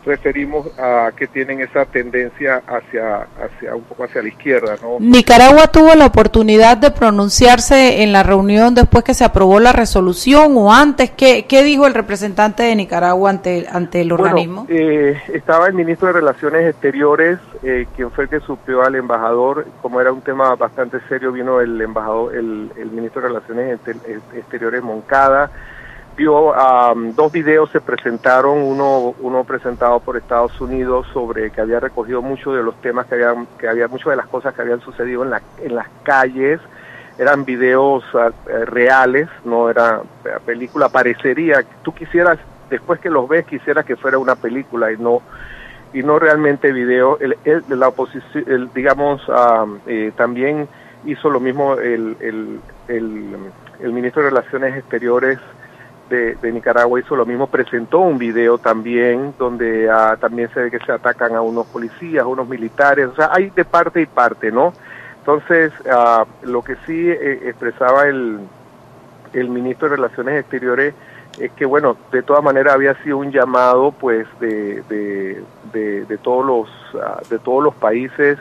[0.06, 4.98] referimos a que tienen esa tendencia hacia, hacia un poco hacia la izquierda, ¿no?
[5.00, 10.54] Nicaragua tuvo la oportunidad de pronunciarse en la reunión después que se aprobó la resolución
[10.58, 11.12] o antes.
[11.12, 14.66] ¿Qué, qué dijo el representante de Nicaragua ante, ante el Bueno, organismo?
[14.70, 19.66] eh, estaba el ministro de Relaciones Exteriores, eh, quien fue el que suplió al embajador,
[19.82, 23.80] como era un tema bastante serio, vino el embajador, el, el ministro de Relaciones
[24.36, 25.50] Exteriores Moncada,
[26.16, 31.80] vio am, dos videos se presentaron, uno uno presentado por Estados Unidos sobre que había
[31.80, 34.82] recogido muchos de los temas que habían que había muchas de las cosas que habían
[34.82, 36.60] sucedido en la en las calles
[37.18, 42.40] eran videos eh, reales, no era eh, película, parecería, tú quisieras,
[42.72, 45.22] después que los ves, quisieras que fuera una película y no
[45.94, 47.20] y no realmente video.
[47.20, 50.68] El, el- la oposición, el, digamos, ah, eh, también
[51.06, 53.36] hizo lo mismo el, el, el,
[53.80, 55.38] el ministro de Relaciones Exteriores
[56.14, 60.80] de, Nicaragua hizo lo mismo, presentó un video también donde ah, también se ve que
[60.80, 64.52] se atacan a unos policías, a unos militares, o sea, hay de parte y parte,
[64.52, 64.74] ¿no?
[65.20, 68.40] Entonces, ah, lo que sí eh, expresaba el,
[69.34, 70.94] el ministro de Relaciones Exteriores
[71.40, 76.18] es que, bueno, de todas maneras había sido un llamado, pues, de, de, de, de
[76.20, 76.70] todos los
[77.02, 78.38] ah, de todos los países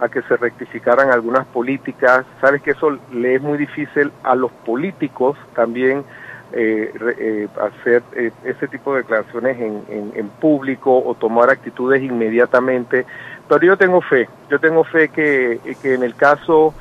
[0.00, 2.26] a que se rectificaran algunas políticas.
[2.40, 6.04] Sabes que eso le es muy difícil a los políticos también
[6.54, 12.02] eh, eh, hacer eh, ese tipo de declaraciones en, en, en público o tomar actitudes
[12.02, 13.04] inmediatamente.
[13.48, 16.74] Pero yo tengo fe, yo tengo fe que, que en el caso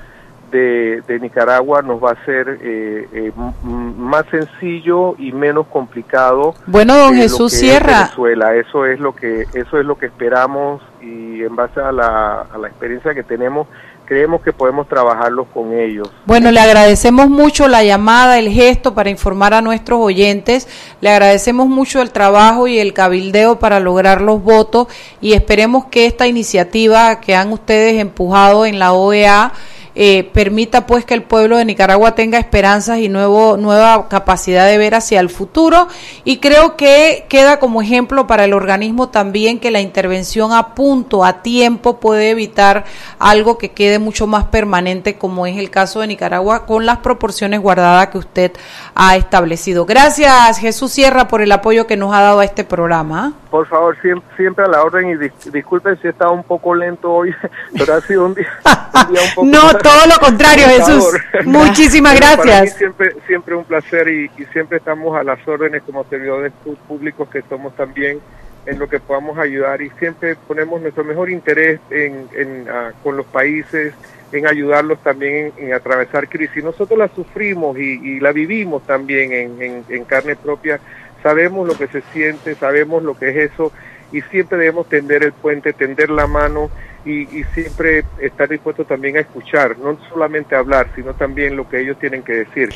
[0.54, 3.32] de, de Nicaragua nos va a ser eh, eh,
[3.64, 6.54] más sencillo y menos complicado.
[6.68, 8.04] Bueno, don lo Jesús es Sierra.
[8.04, 12.42] Venezuela, eso es lo que eso es lo que esperamos y en base a la,
[12.42, 13.68] a la experiencia que tenemos
[14.06, 16.10] creemos que podemos trabajarlos con ellos.
[16.26, 20.68] Bueno, le agradecemos mucho la llamada, el gesto para informar a nuestros oyentes.
[21.02, 24.88] Le agradecemos mucho el trabajo y el cabildeo para lograr los votos
[25.22, 29.54] y esperemos que esta iniciativa que han ustedes empujado en la OEA
[29.96, 34.78] eh, permita pues que el pueblo de Nicaragua tenga esperanzas y nuevo, nueva capacidad de
[34.78, 35.88] ver hacia el futuro.
[36.24, 41.24] Y creo que queda como ejemplo para el organismo también que la intervención a punto,
[41.24, 42.86] a tiempo, puede evitar
[43.20, 47.62] algo que quede mucho más permanente, como es el caso de Nicaragua, con las proporciones
[47.62, 48.52] guardadas que usted
[48.96, 49.86] ha establecido.
[49.86, 53.34] Gracias, Jesús Sierra, por el apoyo que nos ha dado a este programa.
[53.54, 53.96] Por favor,
[54.36, 57.36] siempre, a la orden y disculpen si he estado un poco lento hoy,
[57.78, 59.46] pero ha sido un día, un, poco...
[59.46, 61.22] no, todo lo contrario, Jesús.
[61.46, 62.74] Muchísimas gracias.
[62.74, 66.52] siempre, siempre un placer y, siempre estamos a las órdenes como servidores
[66.88, 68.20] públicos que somos también
[68.66, 73.18] en lo que podamos ayudar y siempre ponemos nuestro mejor interés en, en ah, con
[73.18, 73.94] los países,
[74.32, 76.64] en ayudarlos también en, atravesar crisis.
[76.64, 80.80] Nosotros la sufrimos y, la vivimos también en, en, carne propia.
[81.24, 83.72] Sabemos lo que se siente, sabemos lo que es eso
[84.12, 86.70] y siempre debemos tender el puente, tender la mano
[87.06, 91.82] y, y siempre estar dispuestos también a escuchar, no solamente hablar, sino también lo que
[91.82, 92.70] ellos tienen que decir.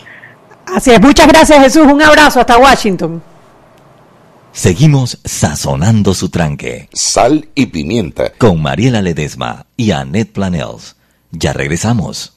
[0.65, 3.21] Así es, muchas gracias Jesús, un abrazo hasta Washington.
[4.57, 6.89] Seguimos sazonando su tranque.
[6.91, 8.31] Sal y pimienta.
[8.39, 10.95] Con Mariela Ledesma y Annette Planels.
[11.31, 12.37] Ya regresamos.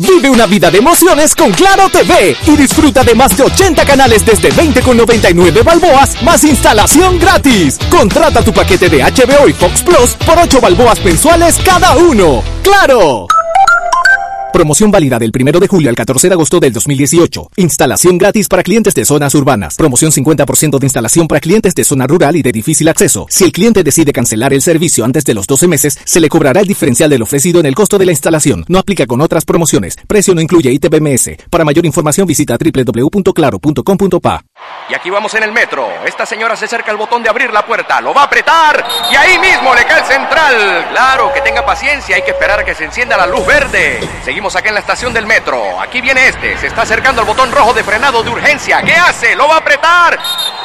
[0.00, 4.24] Vive una vida de emociones con Claro TV y disfruta de más de 80 canales
[4.24, 7.78] desde 20,99 balboas más instalación gratis.
[7.90, 12.42] Contrata tu paquete de HBO y Fox Plus por 8 balboas mensuales cada uno.
[12.62, 13.26] ¡Claro!
[14.60, 17.52] Promoción válida del 1 de julio al 14 de agosto del 2018.
[17.56, 19.74] Instalación gratis para clientes de zonas urbanas.
[19.74, 23.24] Promoción 50% de instalación para clientes de zona rural y de difícil acceso.
[23.30, 26.60] Si el cliente decide cancelar el servicio antes de los 12 meses, se le cobrará
[26.60, 28.66] el diferencial del ofrecido en el costo de la instalación.
[28.68, 29.96] No aplica con otras promociones.
[30.06, 31.46] Precio no incluye ITBMS.
[31.48, 34.44] Para mayor información visita www.claro.com.pa.
[34.90, 35.88] Y aquí vamos en el metro.
[36.04, 37.98] Esta señora se acerca al botón de abrir la puerta.
[38.02, 40.88] Lo va a apretar y ahí mismo le cae el central.
[40.90, 42.16] Claro, que tenga paciencia.
[42.16, 44.00] Hay que esperar a que se encienda la luz verde.
[44.22, 45.80] Seguimos acá en la estación del metro.
[45.80, 46.56] Aquí viene este.
[46.58, 48.82] Se está acercando al botón rojo de frenado de urgencia.
[48.82, 49.36] ¿Qué hace?
[49.36, 50.18] ¡Lo va a apretar!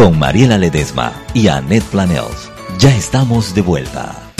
[0.00, 2.50] Con Mariela Ledesma y Annette Planels.
[2.78, 4.32] Ya estamos de vuelta.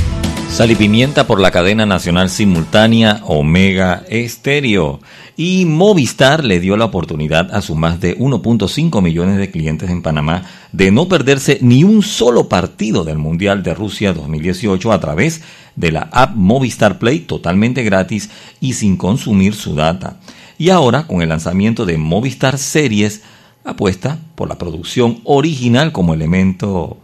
[0.49, 5.01] Sal y pimienta por la cadena nacional simultánea Omega Estéreo.
[5.37, 10.01] Y Movistar le dio la oportunidad a sus más de 1.5 millones de clientes en
[10.01, 15.42] Panamá de no perderse ni un solo partido del Mundial de Rusia 2018 a través
[15.77, 18.31] de la app Movistar Play totalmente gratis
[18.62, 20.20] y sin consumir su data.
[20.57, 23.20] Y ahora, con el lanzamiento de Movistar Series,
[23.64, 26.99] apuesta por la producción original como elemento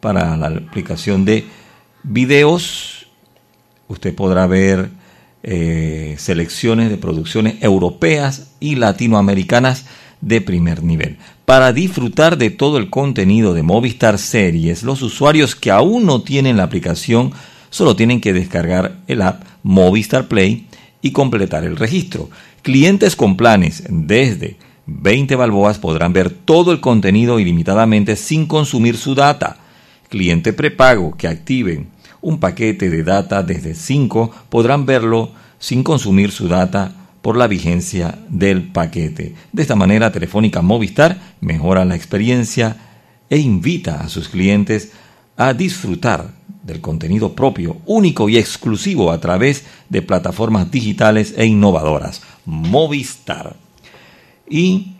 [0.00, 1.46] para la aplicación de
[2.02, 3.06] videos.
[3.88, 4.90] Usted podrá ver
[5.42, 9.86] eh, selecciones de producciones europeas y latinoamericanas
[10.20, 11.18] de primer nivel.
[11.44, 16.56] Para disfrutar de todo el contenido de Movistar Series, los usuarios que aún no tienen
[16.56, 17.32] la aplicación
[17.70, 20.66] solo tienen que descargar el app Movistar Play
[21.02, 22.30] y completar el registro.
[22.62, 24.56] Clientes con planes desde
[24.90, 29.58] 20 balboas podrán ver todo el contenido ilimitadamente sin consumir su data.
[30.08, 31.88] Cliente prepago que activen
[32.22, 38.18] un paquete de data desde 5 podrán verlo sin consumir su data por la vigencia
[38.30, 39.34] del paquete.
[39.52, 42.76] De esta manera, Telefónica Movistar mejora la experiencia
[43.28, 44.92] e invita a sus clientes
[45.36, 52.22] a disfrutar del contenido propio, único y exclusivo a través de plataformas digitales e innovadoras.
[52.46, 53.67] Movistar.
[54.50, 54.94] Y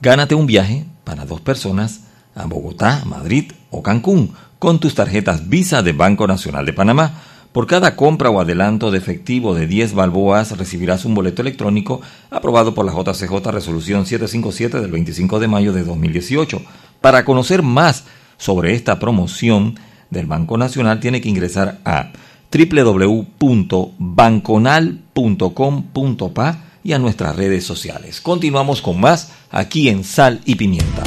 [0.00, 2.00] gánate un viaje para dos personas
[2.34, 7.22] a Bogotá, Madrid o Cancún con tus tarjetas Visa de Banco Nacional de Panamá.
[7.52, 12.74] Por cada compra o adelanto de efectivo de 10 balboas recibirás un boleto electrónico aprobado
[12.74, 16.60] por la JCJ Resolución 757 del 25 de mayo de 2018.
[17.00, 18.04] Para conocer más
[18.36, 19.78] sobre esta promoción,
[20.10, 22.12] del Banco Nacional tiene que ingresar a
[22.52, 28.20] www.banconal.com www.salsypimienta.com.pa y a nuestras redes sociales.
[28.20, 31.02] Continuamos con más aquí en Sal y Pimienta.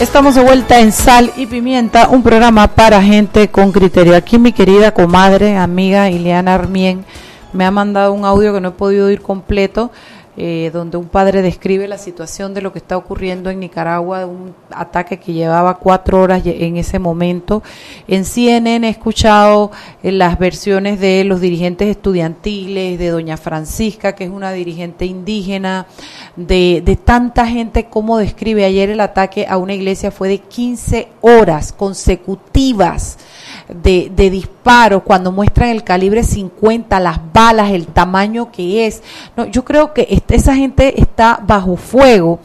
[0.00, 4.14] Estamos de vuelta en Sal y Pimienta, un programa para gente con criterio.
[4.14, 7.04] Aquí mi querida comadre, amiga Ileana Armien
[7.52, 9.90] me ha mandado un audio que no he podido oír completo,
[10.40, 14.54] eh, donde un padre describe la situación de lo que está ocurriendo en Nicaragua, un
[14.70, 17.60] ataque que llevaba cuatro horas en ese momento.
[18.06, 24.24] En CNN he escuchado eh, las versiones de los dirigentes estudiantiles, de doña Francisca, que
[24.24, 25.86] es una dirigente indígena,
[26.36, 31.72] de, tanta gente como describe ayer el ataque a una iglesia fue de 15 horas
[31.72, 33.18] consecutivas
[33.68, 39.02] de, de disparos, cuando muestran el calibre 50, las balas, el tamaño que es.
[39.36, 42.40] No, yo creo que esa gente está bajo fuego.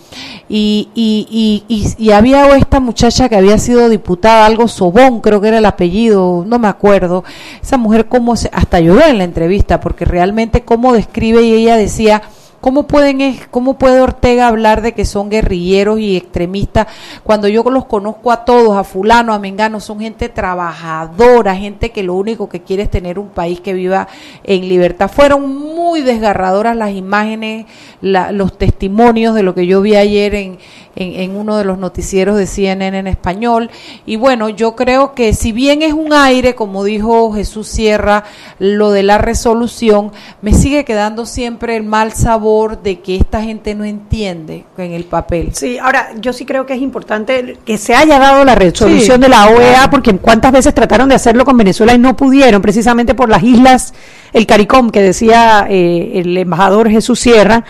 [0.49, 5.47] Y, y, y, y, había esta muchacha que había sido diputada, algo Sobón, creo que
[5.47, 7.23] era el apellido, no me acuerdo.
[7.61, 12.21] Esa mujer como hasta lloró en la entrevista, porque realmente cómo describe y ella decía,
[12.63, 16.87] ¿Cómo, pueden, ¿Cómo puede Ortega hablar de que son guerrilleros y extremistas
[17.21, 22.03] cuando yo los conozco a todos, a fulano, a mengano, son gente trabajadora, gente que
[22.03, 24.07] lo único que quiere es tener un país que viva
[24.45, 25.11] en libertad?
[25.11, 27.65] Fueron muy desgarradoras las imágenes,
[27.99, 30.57] los testimonios de lo que yo vi ayer en,
[30.95, 33.71] en, uno de los noticieros de CNN en español.
[34.05, 38.23] Y bueno, yo creo que si bien es un aire, como dijo Jesús Sierra,
[38.57, 42.52] lo de la resolución, me sigue quedando siempre el mal sabor
[42.83, 45.49] de que esta gente no entiende en el papel.
[45.53, 49.29] Sí, ahora yo sí creo que es importante que se haya dado la resolución de
[49.29, 53.29] la OEA, porque cuántas veces trataron de hacerlo con Venezuela y no pudieron, precisamente por
[53.29, 53.93] las islas,
[54.33, 57.63] el CARICOM que decía eh, el embajador Jesús Sierra,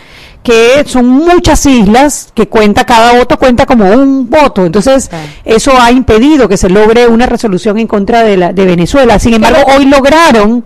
[0.44, 4.66] que son muchas islas que cuenta, cada voto cuenta como un voto.
[4.66, 5.10] Entonces,
[5.46, 9.18] eso ha impedido que se logre una resolución en contra de, la, de Venezuela.
[9.20, 10.66] Sin embargo, hoy lograron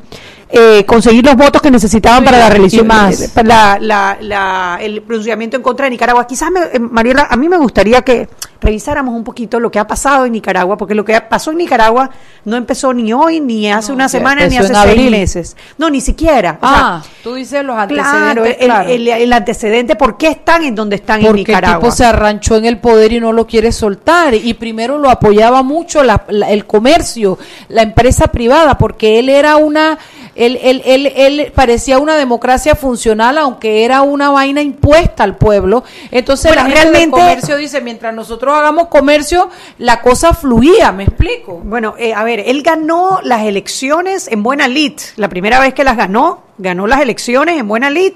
[0.50, 5.64] eh, conseguir los votos que necesitaban para la religión más para la, el pronunciamiento en
[5.64, 6.26] contra de Nicaragua.
[6.26, 8.30] Quizás, me, eh, Mariela, a mí me gustaría que
[8.62, 12.10] revisáramos un poquito lo que ha pasado en Nicaragua, porque lo que pasó en Nicaragua
[12.46, 15.58] no empezó ni hoy, ni hace una semana, ni hace seis meses.
[15.78, 16.60] No, ni siquiera.
[16.62, 18.58] ah, tú dices los antecedentes.
[18.60, 21.76] Claro, el, El, antecedente, ¿por qué están en donde están en Nicaragua?
[21.76, 24.34] el tipo se arranchó en el poder y no lo quiere soltar.
[24.34, 27.38] Y primero lo apoyaba mucho el comercio,
[27.70, 29.98] la empresa privada, porque él era una
[30.38, 35.84] él, él, él, él, parecía una democracia funcional, aunque era una vaina impuesta al pueblo.
[36.12, 41.62] Entonces la gente del comercio dice, mientras nosotros hagamos comercio, la cosa fluía, ¿me explico?
[41.64, 44.94] Bueno, eh, a ver, él ganó las elecciones en buena lid.
[45.16, 48.14] La primera vez que las ganó, ganó las elecciones en buena lid.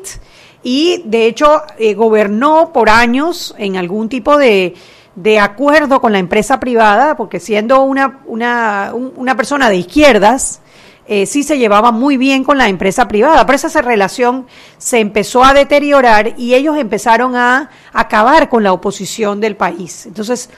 [0.64, 4.76] Y de hecho eh, gobernó por años en algún tipo de,
[5.16, 10.61] de acuerdo con la empresa privada, porque siendo una, una, una persona de izquierdas,
[11.14, 14.48] eh, sí se llevaba muy bien con la empresa privada, pero esa relación
[14.78, 20.06] se empezó a deteriorar y ellos empezaron a acabar con la oposición del país.
[20.06, 20.50] Entonces,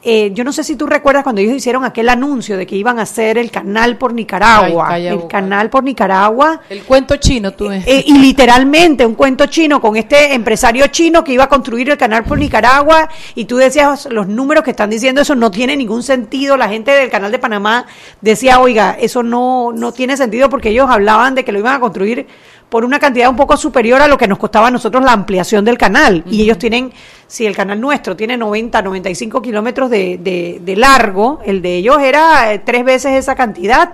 [0.00, 3.00] eh, yo no sé si tú recuerdas cuando ellos hicieron aquel anuncio de que iban
[3.00, 6.60] a hacer el canal por Nicaragua, el canal por Nicaragua.
[6.70, 7.84] El cuento chino, tú ves.
[7.84, 11.98] Eh, y literalmente un cuento chino con este empresario chino que iba a construir el
[11.98, 16.04] canal por Nicaragua y tú decías, los números que están diciendo eso no tiene ningún
[16.04, 16.56] sentido.
[16.56, 17.86] La gente del canal de Panamá
[18.20, 21.80] decía, oiga, eso no, no tiene sentido porque ellos hablaban de que lo iban a
[21.80, 22.28] construir
[22.68, 25.64] por una cantidad un poco superior a lo que nos costaba a nosotros la ampliación
[25.64, 26.22] del canal.
[26.30, 26.92] Y ellos tienen,
[27.26, 32.52] si el canal nuestro tiene 90, 95 kilómetros de, de, largo, el de ellos era
[32.52, 33.90] eh, tres veces esa cantidad.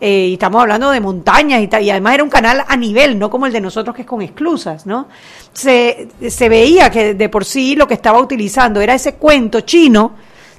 [0.00, 3.30] Eh, y estamos hablando de montañas y, y además era un canal a nivel, no
[3.30, 5.08] como el de nosotros que es con esclusas, ¿no?
[5.54, 10.12] Se, se veía que de por sí lo que estaba utilizando era ese cuento chino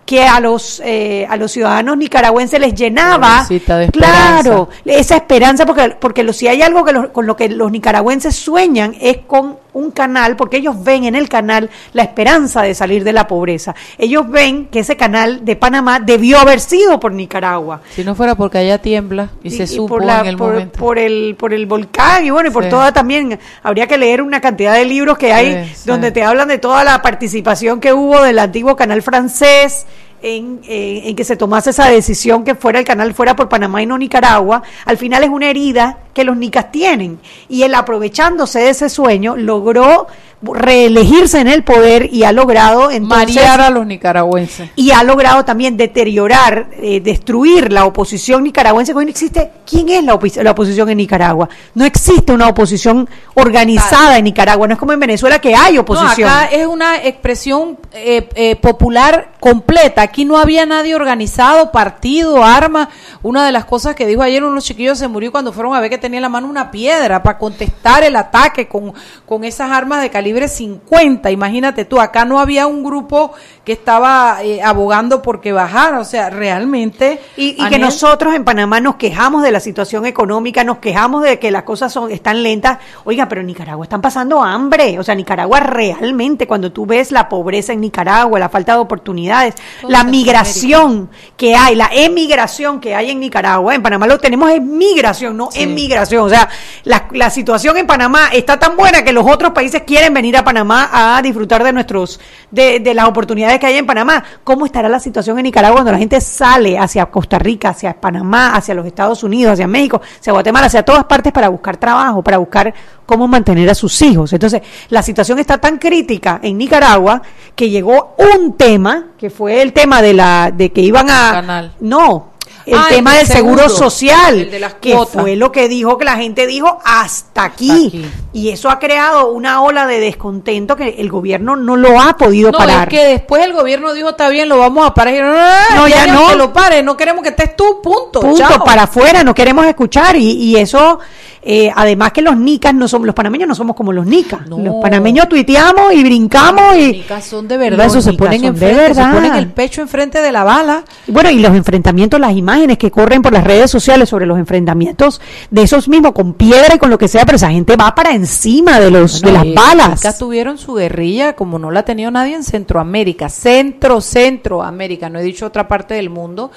[0.07, 3.45] que a los eh, a los ciudadanos nicaragüenses les llenaba
[3.91, 8.95] claro esa esperanza porque porque si hay algo que con lo que los nicaragüenses sueñan
[9.01, 13.13] es con un canal porque ellos ven en el canal la esperanza de salir de
[13.13, 13.75] la pobreza.
[13.97, 17.81] Ellos ven que ese canal de Panamá debió haber sido por Nicaragua.
[17.95, 20.79] Si no fuera porque allá tiembla y, se supo en el por, momento.
[20.79, 24.41] por el por el volcán y bueno y por toda también habría que leer una
[24.41, 28.39] cantidad de libros que hay donde te hablan de toda la participación que hubo del
[28.39, 29.85] antiguo canal francés
[30.21, 33.85] en, en, que se tomase esa decisión que fuera el canal fuera por Panamá y
[33.85, 37.19] no Nicaragua, al final es una herida que los nicas tienen.
[37.47, 40.07] Y él aprovechándose de ese sueño logró
[40.41, 44.69] reelegirse en el poder y ha logrado entonces Marear a los nicaragüenses.
[44.75, 48.93] y ha logrado también deteriorar, eh, destruir la oposición nicaragüense.
[48.93, 49.51] Hoy no existe.
[49.65, 51.49] ¿Quién es la, opi- la oposición en Nicaragua?
[51.75, 54.67] No existe una oposición organizada en Nicaragua.
[54.67, 56.29] No es como en Venezuela que hay No, oposición.
[56.29, 60.01] acá es una expresión eh, eh, popular completa.
[60.03, 62.87] Aquí no había nadie organizado, partido, armas.
[63.23, 65.73] Una de las cosas que dijo ayer uno de los chiquillos se murió cuando fueron
[65.75, 68.93] a ver que tenía en la mano una piedra para contestar el ataque con,
[69.25, 71.31] con esas armas de calibre 50.
[71.31, 73.31] Imagínate tú, acá no había un grupo
[73.63, 76.01] que estaba eh, abogando porque bajara.
[76.01, 77.21] O sea, realmente...
[77.37, 81.39] Y, y que nosotros en Panamá nos quejamos de la situación económica, nos quejamos de
[81.39, 82.79] que las cosas son están lentas.
[83.05, 84.99] Oiga, pero en Nicaragua están pasando hambre.
[84.99, 89.55] O sea, Nicaragua realmente, cuando tú ves la pobreza en Nicaragua, la falta de oportunidades,
[89.87, 94.61] la migración que hay, la emigración que hay en Nicaragua, en Panamá lo tenemos es
[94.61, 95.61] migración, no Sí.
[95.63, 96.23] emigración.
[96.25, 96.49] O sea,
[96.83, 100.43] la, la situación en Panamá está tan buena que los otros países quieren venir a
[100.43, 102.19] Panamá a disfrutar de nuestros,
[102.51, 104.23] de, de las oportunidades que hay en Panamá.
[104.43, 108.55] ¿Cómo estará la situación en Nicaragua cuando la gente sale hacia Costa Rica, hacia Panamá,
[108.55, 112.37] hacia los Estados Unidos, hacia México, hacia Guatemala, hacia todas partes para buscar trabajo, para
[112.37, 112.73] buscar
[113.05, 114.33] cómo mantener a sus hijos?
[114.33, 117.21] Entonces, la situación está tan crítica en Nicaragua
[117.55, 121.73] que llegó un tema, que fue el tema de la, de que iban a, Canal.
[121.79, 122.36] no,
[122.67, 125.21] el Ah, el tema del seguro, seguro, social, el de las que cuotas.
[125.21, 127.69] fue lo que dijo que la gente dijo hasta aquí.
[127.71, 128.05] Hasta aquí.
[128.33, 132.51] Y eso ha creado una ola de descontento que el gobierno no lo ha podido
[132.51, 132.93] No, parar.
[132.93, 135.13] es que después el gobierno dijo, está bien, lo vamos a parar.
[135.15, 135.37] Y, no, no,
[135.75, 136.27] No, ya ni no.
[136.27, 138.19] Que lo pare, no queremos que estés tú, punto.
[138.19, 138.63] Punto, chao.
[138.63, 140.15] para afuera, no queremos escuchar.
[140.17, 140.99] Y, y eso,
[141.41, 144.45] eh, además que los nicas no somos, los panameños no somos como los nicas.
[144.47, 144.59] No.
[144.59, 146.91] Los panameños tuiteamos y brincamos Los y.
[146.91, 150.31] nicas son de verdad, eso se ponen de enfrente, se ponen el pecho enfrente de
[150.31, 150.83] la bala.
[151.07, 155.21] Bueno, y los enfrentamientos, las imágenes que corren por las redes sociales sobre los enfrentamientos
[155.51, 158.13] de esos mismos con piedra y con lo que sea, pero esa gente va para
[158.13, 160.01] encima de los de las balas.
[160.01, 165.19] Nicas tuvieron su guerrilla como no la ha tenido nadie en Centroamérica, Centro, Centroamérica, no
[165.19, 166.51] he dicho otra parte del mundo,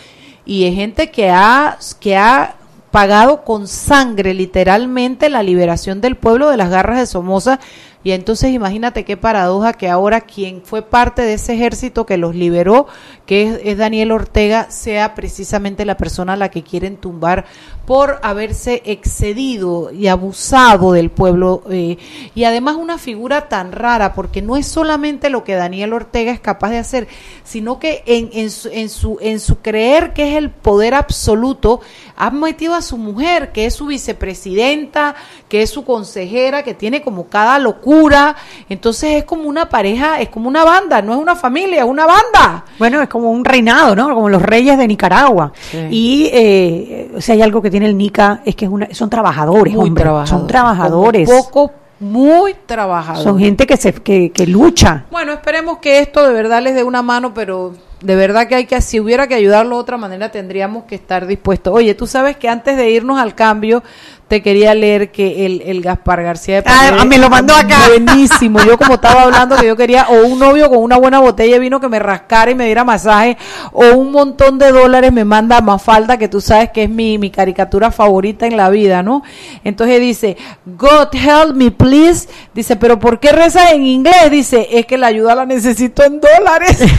[0.46, 2.54] y es gente que ha, que ha
[2.90, 7.60] pagado con sangre literalmente la liberación del pueblo de las garras de Somoza.
[8.02, 12.34] Y entonces imagínate qué paradoja que ahora quien fue parte de ese ejército que los
[12.34, 12.86] liberó,
[13.30, 17.44] que es, Daniel Ortega, sea precisamente la persona a la que quieren tumbar
[17.86, 21.62] por haberse excedido y abusado del pueblo.
[21.70, 21.96] eh,
[22.34, 26.40] y además una figura tan rara, porque no es solamente lo que Daniel Ortega es
[26.40, 27.06] capaz de hacer,
[27.44, 31.80] sino que en, en, su, en, su, en su creer que es el poder absoluto,
[32.16, 35.14] ha metido a su mujer, que es su vicepresidenta,
[35.48, 38.36] que es su consejera, que tiene como cada locura.
[38.68, 42.06] Entonces es como una pareja, es como una banda, no es una familia, es una
[42.06, 42.64] banda.
[42.78, 44.14] Bueno, es como un reinado, ¿no?
[44.14, 45.52] Como los reyes de Nicaragua.
[45.70, 45.78] Sí.
[45.90, 49.74] Y eh, si hay algo que tiene el Nica es que es una, son trabajadores,
[49.74, 50.02] Muy hombre.
[50.04, 50.30] trabajadores.
[50.30, 51.28] Son trabajadores.
[51.28, 53.24] Como poco, muy trabajadores.
[53.24, 55.04] Son gente que se que, que lucha.
[55.10, 58.64] Bueno, esperemos que esto de verdad les dé una mano, pero de verdad que hay
[58.64, 61.74] que, si hubiera que ayudarlo de otra manera, tendríamos que estar dispuestos.
[61.74, 63.82] Oye, tú sabes que antes de irnos al cambio,
[64.30, 67.78] te quería leer que el, el Gaspar García de Ah, Paredes- me lo mandó acá.
[67.88, 68.60] Buenísimo.
[68.60, 71.58] Yo como estaba hablando que yo quería o un novio con una buena botella de
[71.58, 73.36] vino que me rascara y me diera masaje,
[73.72, 77.18] o un montón de dólares me manda a Mafalda, que tú sabes que es mi,
[77.18, 79.24] mi caricatura favorita en la vida, ¿no?
[79.64, 82.28] Entonces dice, God help me please.
[82.54, 84.30] Dice, pero ¿por qué rezas en inglés?
[84.30, 86.78] Dice, es que la ayuda la necesito en dólares.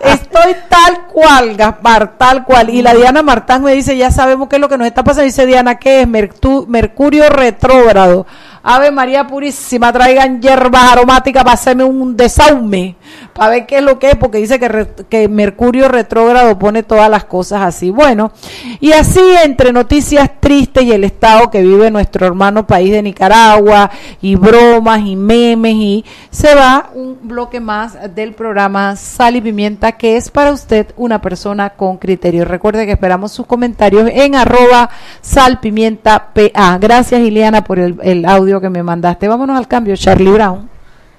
[0.00, 2.70] Estoy tal cual, Gaspar, tal cual.
[2.70, 5.26] Y la Diana Martán me dice, ya sabemos qué es lo que nos está pasando.
[5.26, 6.08] Dice Diana, ¿qué es?
[6.08, 8.26] Mercurio retrógrado.
[8.62, 12.96] Ave María Purísima, traigan hierbas aromáticas para hacerme un desaume,
[13.32, 17.08] para ver qué es lo que es, porque dice que, que Mercurio retrógrado pone todas
[17.08, 17.90] las cosas así.
[17.90, 18.32] Bueno,
[18.78, 23.90] y así entre noticias tristes y el estado que vive nuestro hermano país de Nicaragua,
[24.20, 29.92] y bromas y memes, y se va un bloque más del programa Sal y Pimienta,
[29.92, 32.44] que es para usted una persona con criterio.
[32.44, 34.90] Recuerde que esperamos sus comentarios en arroba
[35.22, 36.78] salpimienta PA.
[36.78, 39.28] Gracias, Iliana, por el audio que me mandaste.
[39.28, 40.70] Vámonos al cambio, Charlie Brown.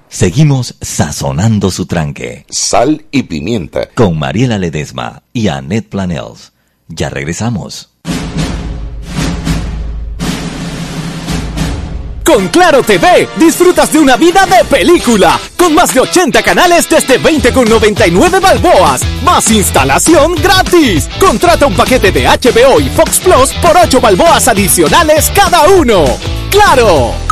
[0.08, 2.44] Seguimos sazonando su tranque.
[2.50, 3.88] Sal y pimienta.
[3.94, 6.52] Con Mariela Ledesma y Annette Planels.
[6.88, 7.92] Ya regresamos.
[12.24, 17.20] Con Claro TV disfrutas de una vida de película, con más de 80 canales desde
[17.20, 21.08] 20,99 balboas, más instalación gratis.
[21.18, 26.04] Contrata un paquete de HBO y Fox Plus por 8 balboas adicionales cada uno.
[26.52, 27.31] ¡Claro!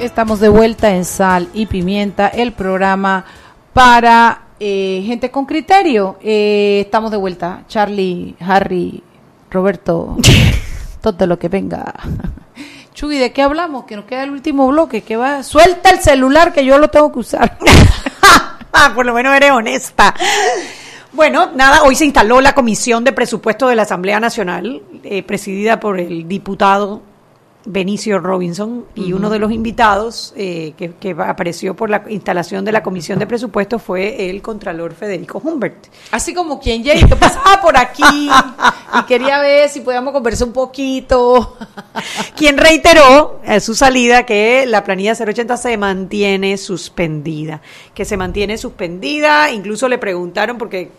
[0.00, 3.22] Estamos de vuelta en Sal y Pimienta, el programa
[3.74, 6.16] para eh, gente con criterio.
[6.22, 7.64] Eh, estamos de vuelta.
[7.68, 9.02] Charlie, Harry,
[9.50, 10.16] Roberto,
[11.02, 11.92] todo lo que venga.
[12.94, 13.84] Chuy, ¿de qué hablamos?
[13.84, 15.02] Que nos queda el último bloque.
[15.02, 17.58] Que va, suelta el celular que yo lo tengo que usar.
[18.72, 20.14] Ah, por lo menos eres honesta.
[21.12, 25.80] Bueno, nada, hoy se instaló la Comisión de Presupuesto de la Asamblea Nacional, eh, presidida
[25.80, 27.02] por el diputado
[27.64, 32.72] Benicio Robinson, y uno de los invitados eh, que, que apareció por la instalación de
[32.72, 35.88] la Comisión de Presupuesto fue el Contralor Federico Humbert.
[36.10, 38.02] Así como quien ya que pasaba por aquí
[38.98, 41.56] y quería ver si podíamos conversar un poquito.
[42.36, 47.60] quien reiteró a su salida que la planilla 080 se mantiene suspendida,
[47.94, 50.90] que se mantiene suspendida, incluso le preguntaron porque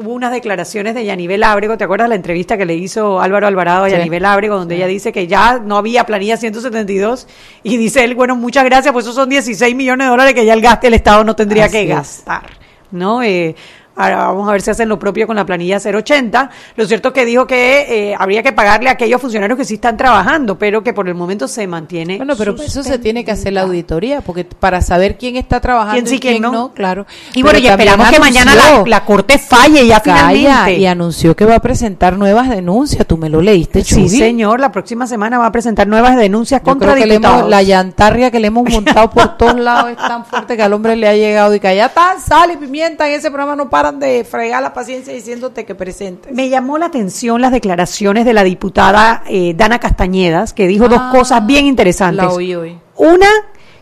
[0.00, 3.84] hubo unas declaraciones de Yanivel Ábrego, ¿te acuerdas la entrevista que le hizo Álvaro Alvarado
[3.84, 3.96] a Sí.
[3.96, 7.26] Yanivel Ábrego, donde ella dice que ya no había planilla 172
[7.62, 10.54] y dice él, bueno, muchas gracias, pues esos son 16 millones de dólares que ya
[10.54, 11.88] el gasto el Estado no tendría Así que es.
[11.90, 12.44] gastar,
[12.90, 13.22] ¿no?
[13.22, 13.54] Eh,
[13.96, 16.50] ahora vamos a ver si hacen lo propio con la planilla 080.
[16.76, 19.74] Lo cierto es que dijo que eh, habría que pagarle a aquellos funcionarios que sí
[19.74, 22.16] están trabajando, pero que por el momento se mantiene.
[22.16, 25.60] Bueno, pero para eso se tiene que hacer la auditoría, porque para saber quién está
[25.60, 26.52] trabajando ¿Quién sí, y quién, quién no?
[26.52, 26.72] no.
[26.72, 27.06] claro.
[27.34, 28.52] Y bueno, Pero y esperamos que mañana
[28.86, 30.74] la, Corte falle ya finalmente.
[30.78, 33.06] y anunció que va a presentar nuevas denuncias.
[33.06, 34.08] ¿Tú me lo leíste, Sí, Chuy?
[34.08, 37.28] señor, la próxima semana va a presentar nuevas denuncias Yo contra creo que le hemos-
[37.30, 37.50] diputados.
[37.50, 40.96] la llantarria que le hemos montado por todos lados es tan fuerte que al hombre
[40.96, 43.98] le ha llegado y que allá está sal y pimienta en ese programa no paran
[43.98, 46.30] de fregar la paciencia diciéndote que presentes.
[46.34, 50.98] Me llamó la atención las declaraciones de la diputada eh, Dana Castañedas, que dijo dos
[51.00, 52.26] Ah, cosas bien interesantes.
[52.26, 52.78] La oí hoy.
[52.96, 53.26] Una,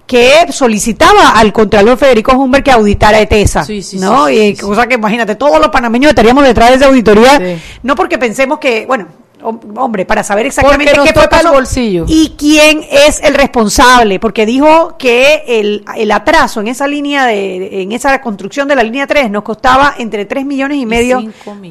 [0.07, 4.28] que solicitaba al Contralor Federico Humber que auditara ETESA, Sí, sí, ¿no?
[4.28, 8.18] sí, y cosa que imagínate, todos los panameños estaríamos detrás de esa auditoría, no porque
[8.18, 9.09] pensemos que, bueno,
[9.43, 12.05] hombre, para saber exactamente qué fue toca el pasó bolsillo.
[12.09, 17.82] y quién es el responsable, porque dijo que el, el atraso en esa línea de,
[17.82, 21.22] en esa construcción de la línea 3 nos costaba entre 3 millones y, medio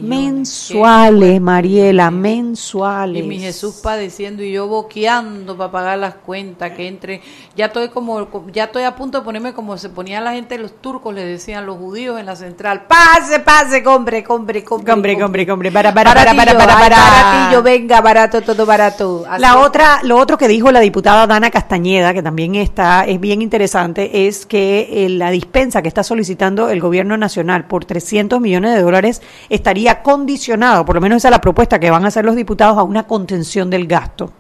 [0.02, 3.24] mensuales, Mariela, mensuales.
[3.24, 7.22] Y mi Jesús padeciendo y yo boqueando para pagar las cuentas, que entre,
[7.56, 10.82] ya estoy como, ya estoy a punto de ponerme como se ponían la gente, los
[10.82, 15.48] turcos le decían los judíos en la central, pase, pase, compre, compre, compre, Compre, compre,
[15.48, 17.57] compre, para, para, para, Baratillo, para, para, ay, para.
[17.64, 19.24] Venga, barato, todo barato.
[19.30, 23.20] Así La otra, lo otro que dijo la diputada Dana Castañeda, que también está, es
[23.20, 28.40] bien interesante, es que eh, la dispensa que está solicitando el gobierno nacional por 300
[28.42, 32.08] millones de dólares estaría condicionado, por lo menos esa es la propuesta que van a
[32.10, 34.32] hacer los diputados, a una contención del gasto.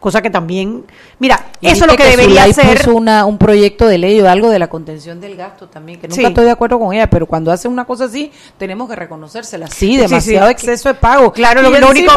[0.00, 0.84] Cosa que también,
[1.18, 2.88] mira, Y eso es lo viste que debería ser.
[2.90, 6.20] una, un proyecto de ley o algo de la contención del gasto también, que nunca
[6.20, 6.26] Sí.
[6.26, 9.66] estoy de acuerdo con ella, pero cuando hace una cosa así, tenemos que reconocérsela.
[9.68, 10.52] Sí, demasiado sí.
[10.52, 11.32] exceso de pago.
[11.32, 12.12] Claro, y lo- lo único-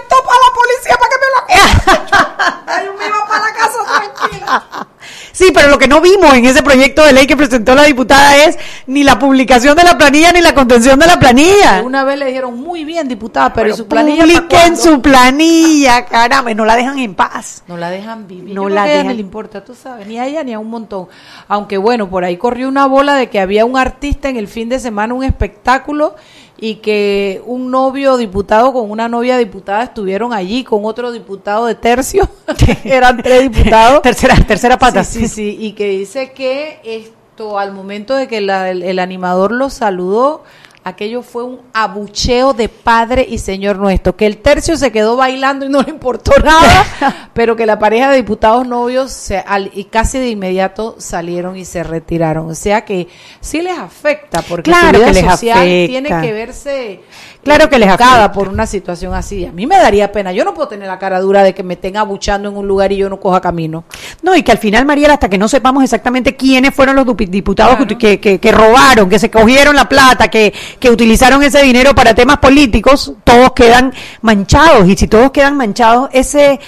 [0.00, 1.40] aumento para la policía para que me lo
[2.66, 4.86] Ay, yo me iba para la casa tranquila.
[5.32, 8.36] Sí, pero lo que no vimos en ese proyecto de ley que presentó la diputada
[8.44, 11.80] es ni la publicación de la planilla ni la contención de la planilla.
[11.82, 15.00] Una vez le dijeron, muy bien, diputada, pero, Pero ¿y su planilla publiquen cuándo?" su
[15.00, 17.62] planilla, caramba, no la dejan en paz.
[17.66, 18.54] No la dejan vivir.
[18.54, 19.08] No Yo la dejan.
[19.08, 21.08] ni le importa, tú sabes, ni a ella ni a un montón.
[21.48, 24.68] Aunque bueno, por ahí corrió una bola de que había un artista en el fin
[24.68, 26.16] de semana, un espectáculo,
[26.62, 31.74] y que un novio diputado con una novia diputada estuvieron allí con otro diputado de
[31.74, 32.28] tercio.
[32.84, 34.02] Eran tres diputados.
[34.02, 35.02] tercera, tercera pata.
[35.04, 38.98] Sí, sí, sí, y que dice que esto al momento de que la- el, el
[38.98, 40.44] animador lo saludó,
[40.84, 45.66] aquello fue un abucheo de Padre y Señor nuestro, que el tercio se quedó bailando
[45.66, 49.84] y no le importó nada, pero que la pareja de diputados novios se, al- y
[49.84, 52.50] casi de inmediato salieron y se retiraron.
[52.50, 53.08] O sea que
[53.40, 55.86] sí les afecta, porque Claro su vida que les social afecta.
[55.90, 57.00] tiene que verse
[57.42, 58.32] Claro que les afecta.
[58.32, 59.46] por una situación así.
[59.46, 60.30] A mí me daría pena.
[60.30, 62.92] Yo no puedo tener la cara dura de que me estén abuchando en un lugar
[62.92, 63.84] y yo no coja camino.
[64.22, 67.76] No, y que al final, Mariela, hasta que no sepamos exactamente quiénes fueron los diputados
[67.76, 67.96] Claro.
[67.98, 72.14] que, que, que robaron, que se cogieron la plata, que, que utilizaron ese dinero para
[72.14, 73.92] temas políticos, todos quedan
[74.22, 74.88] manchados.
[74.88, 76.60] Y si todos quedan manchados, ese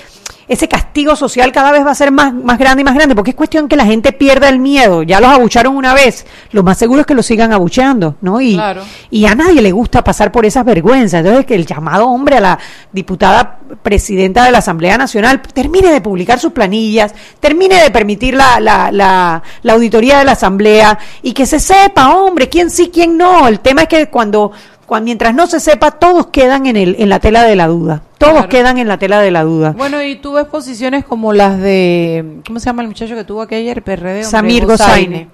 [0.49, 3.31] ese castigo social cada vez va a ser más, más grande y más grande, porque
[3.31, 5.03] es cuestión que la gente pierda el miedo.
[5.03, 8.41] Ya los abucharon una vez, lo más seguro es que los sigan abucheando, ¿no?
[8.41, 8.83] Y, Claro.
[9.11, 11.21] y a nadie le gusta pasar por esas vergüenzas.
[11.21, 12.59] Entonces, que el llamado hombre a la
[12.93, 18.61] diputada presidenta de la Asamblea Nacional termine de publicar sus planillas, termine de permitir la,
[18.61, 23.17] la, la, la auditoría de la Asamblea y que se sepa, hombre, quién sí, quién
[23.17, 23.49] no.
[23.49, 24.53] El tema es que cuando,
[24.93, 28.03] cuando mientras no se sepa, todos quedan en, el, en la tela de la duda.
[28.19, 28.49] Todos Claro.
[28.51, 29.73] quedan en la tela de la duda.
[29.77, 33.41] Bueno, y tú ves posiciones como las de, ¿cómo se llama el muchacho que tuvo
[33.43, 33.83] aquí ayer?
[33.83, 34.25] PRD.
[34.25, 35.29] Samir Gozaine.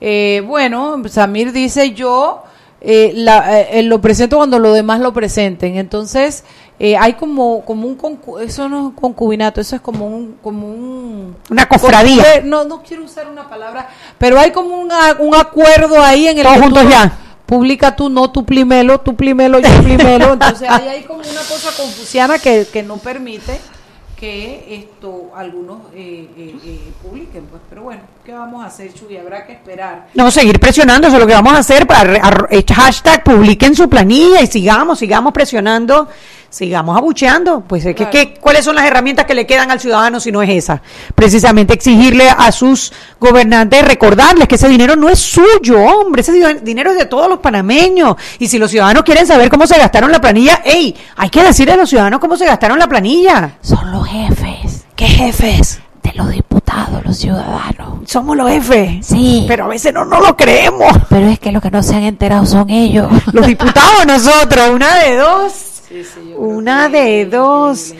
[0.00, 2.42] Eh, bueno, Samir dice yo
[2.80, 5.76] eh, la- eh, lo presento cuando los demás lo presenten.
[5.76, 6.44] Entonces,
[6.78, 10.66] eh, hay como, como un, concu- eso no es concubinato, eso es como un, como
[10.66, 11.36] un...
[11.50, 12.22] Una cofradía.
[12.36, 13.88] Eh, No, no quiero usar una palabra,
[14.18, 17.12] pero hay como una- un acuerdo ahí en el Todos tú juntos ya.
[17.50, 20.32] Publica tú, no tú primero, tú primero, yo primero.
[20.34, 23.58] Entonces ahí hay como una cosa confuciana que, que no permite
[24.20, 27.46] que esto algunos eh, eh, eh, publiquen.
[27.46, 29.16] Pues, pero bueno, ¿qué vamos a hacer, Chuy?
[29.16, 30.08] Habrá que esperar.
[30.14, 33.88] No, seguir presionando, eso es lo que vamos a hacer para eh, hashtag publiquen su
[33.88, 36.06] planilla y sigamos, sigamos presionando,
[36.50, 37.60] sigamos abucheando.
[37.60, 38.10] Pues es que, Claro.
[38.10, 40.82] que- ¿cuáles son las herramientas que le quedan al ciudadano si no es esa?
[41.14, 46.60] Precisamente exigirle a sus gobernantes, recordarles que ese dinero no es suyo, hombre, ese di-
[46.62, 48.16] dinero es de todos los panameños.
[48.38, 50.94] Y si los ciudadanos quieren saber cómo se gastaron la planilla, ¡ey!
[51.16, 53.52] Hay que decirle a los ciudadanos cómo se gastaron la planilla.
[53.62, 55.80] Son los jefes ¿Qué jefes?
[56.02, 58.00] de los diputados, los ciudadanos.
[58.10, 59.06] Somos los jefes.
[59.06, 59.44] Sí.
[59.46, 60.90] Pero a veces no, no lo creemos.
[61.10, 63.06] Pero es que los que no se han enterado son ellos.
[63.32, 65.52] Los diputados nosotros, una de dos.
[66.36, 67.94] Una de dos.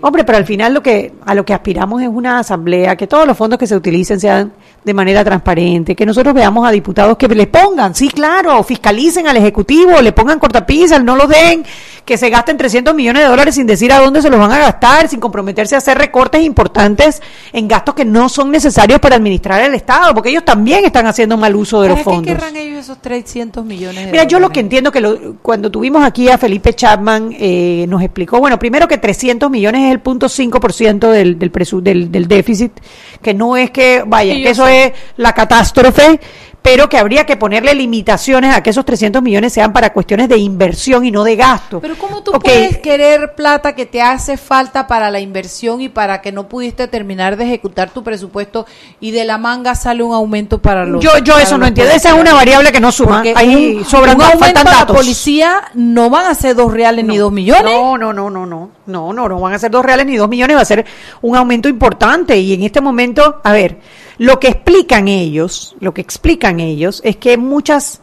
[0.00, 3.26] Hombre, pero al final lo que a lo que aspiramos es una asamblea, que todos
[3.26, 4.52] los fondos que se utilicen sean
[4.84, 9.36] de manera transparente, que nosotros veamos a diputados que le pongan, sí, claro, fiscalicen al
[9.36, 11.64] Ejecutivo, le pongan cortapisas, no lo den,
[12.06, 14.58] que se gasten 300 millones de dólares sin decir a dónde se los van a
[14.58, 17.20] gastar, sin comprometerse a hacer recortes importantes
[17.52, 21.36] en gastos que no son necesarios para administrar el Estado, porque ellos también están haciendo
[21.36, 22.34] mal uso de los ¿Para qué fondos.
[22.34, 26.04] querrán ellos esos 300 millones de Mira, yo lo que entiendo que lo- cuando tuvimos
[26.04, 30.28] aquí a Felipe Chapman, eh, nos explicó, bueno, primero que 300 millones es el punto
[30.28, 32.70] 5% del, del, presu- del, del déficit,
[33.20, 34.84] que no es que, vaya, Sí, que eso sé.
[34.86, 36.20] es la catástrofe,
[36.66, 40.36] pero que habría que ponerle limitaciones a que esos 300 millones sean para cuestiones de
[40.36, 41.80] inversión y no de gasto.
[41.80, 46.20] Pero ¿cómo tú puedes querer plata que te hace falta para la inversión y para
[46.20, 48.66] que no pudiste terminar de ejecutar tu presupuesto
[48.98, 52.08] y de la manga sale un aumento para los Yo, yo eso no entiendo, esa
[52.08, 54.76] es una variable que no suma, Porque ahí un, sobran, un aumento faltan a la
[54.78, 54.96] datos.
[54.96, 57.62] policía no van a ser dos reales ni dos millones.
[57.62, 60.28] No, no, no, no, no, no, no, no van a ser dos reales ni dos
[60.28, 60.84] millones, va a ser
[61.22, 62.36] un aumento importante.
[62.36, 63.78] Y en este momento, a ver,
[64.18, 68.00] lo que explican ellos, lo que explican ellos es que muchas,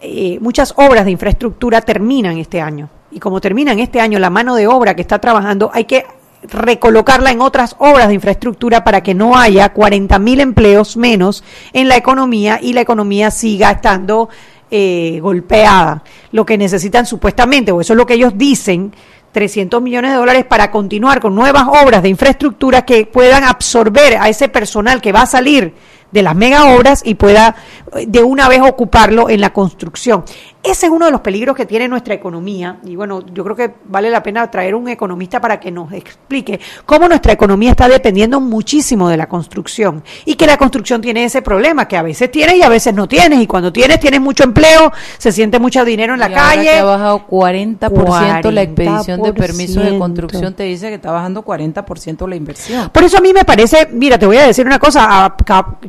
[0.00, 2.90] eh, muchas obras de infraestructura terminan este año.
[3.10, 6.04] Y como terminan este año, la mano de obra que está trabajando hay que
[6.42, 11.42] recolocarla en otras obras de infraestructura para que no haya 40 mil empleos menos
[11.72, 14.28] en la economía y la economía siga estando
[14.70, 16.02] eh, golpeada.
[16.32, 18.92] Lo que necesitan supuestamente, o eso es lo que ellos dicen,
[19.34, 24.28] 300 millones de dólares para continuar con nuevas obras de infraestructura que puedan absorber a
[24.28, 25.74] ese personal que va a salir
[26.12, 27.56] de las mega obras y pueda
[27.96, 30.24] eh, de una vez ocuparlo en la construcción.
[30.64, 33.74] Ese es uno de los peligros que tiene nuestra economía y bueno, yo creo que
[33.84, 38.40] vale la pena traer un economista para que nos explique cómo nuestra economía está dependiendo
[38.40, 42.56] muchísimo de la construcción y que la construcción tiene ese problema que a veces tienes
[42.56, 46.14] y a veces no tienes y cuando tienes tienes mucho empleo, se siente mucho dinero
[46.14, 46.62] en la Y ahora calle.
[46.70, 49.34] que ha bajado 40%, la expedición de 40%.
[49.34, 52.88] permisos de construcción te dice que está bajando 40% la inversión.
[52.90, 55.36] Por eso a mí me parece, mira, te voy a decir una cosa, a-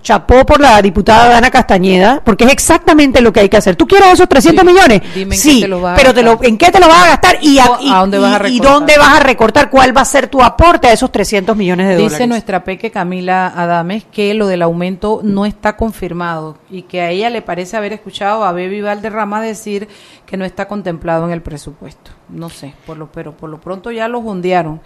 [0.01, 3.76] chapó por la diputada Dana Castañeda, porque es exactamente lo que hay que hacer.
[3.78, 5.01] ¿Tú quieres esos 300 Millones?
[5.13, 6.39] dime en sí, te pero te lo-.
[6.43, 7.38] ¿en qué te lo vas a gastar?
[7.41, 9.70] ¿Y, a, O, y- ¿a dónde vas a y- dónde vas a recortar?
[9.70, 12.28] ¿Cuál va a ser tu aporte a esos 300 millones de Dice dólares?
[12.28, 17.30] nuestra peque Camila Adames que lo del aumento no está confirmado y que a ella
[17.30, 19.88] le parece haber escuchado a Baby Valderrama decir
[20.26, 22.11] que no está contemplado en el presupuesto.
[22.30, 24.82] No sé, por lo, pero por lo pronto ya los hondearon.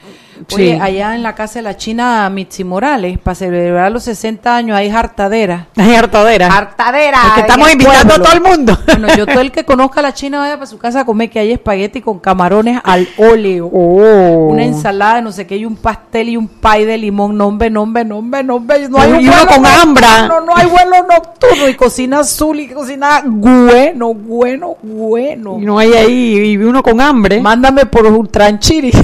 [0.48, 0.56] Sí.
[0.56, 4.78] Oye, allá en la casa de la China Mitzi Morales, para celebrar los 60 años,
[4.78, 5.68] hay hartadera.
[5.78, 6.48] Hay hartadera.
[6.48, 7.18] Hartadera.
[7.28, 8.78] Es que en estamos invitando a todo el mundo.
[8.86, 11.30] Bueno, yo todo el que conozca a la China vaya para su casa a comer
[11.30, 13.68] que hay espagueti con camarones al óleo.
[13.68, 17.38] Una ensalada de no sé qué y un pastel y un pay de limón.
[17.38, 18.90] Nombre, nombre, nombre, nombre.
[18.90, 20.28] No hay vuelo con hambra.
[20.28, 21.70] No, no hay vuelo nocturno.
[21.70, 25.58] Y cocina azul y cocina bueno, bueno, bueno.
[25.60, 27.29] Y no hay ahí, y uno con hambre.
[27.42, 28.92] Mándame por un tranchiri.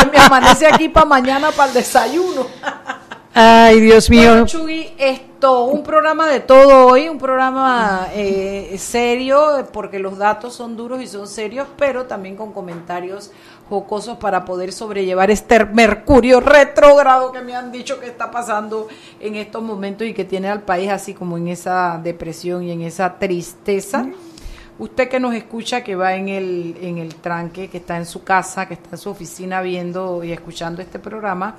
[0.00, 2.46] que me amanece aquí para mañana para el desayuno.
[3.32, 4.44] Ay, Dios mío.
[4.44, 10.76] Bueno, esto, un programa de todo hoy, un programa eh, serio, porque los datos son
[10.76, 13.30] duros y son serios, pero también con comentarios
[13.68, 18.88] jocosos para poder sobrellevar este mercurio retrógrado que me han dicho que está pasando
[19.20, 22.82] en estos momentos y que tiene al país así como en esa depresión y en
[22.82, 24.06] esa tristeza.
[24.80, 28.24] Usted que nos escucha, que va en el, en el tranque, que está en su
[28.24, 31.56] casa, que está en su oficina viendo y escuchando este programa,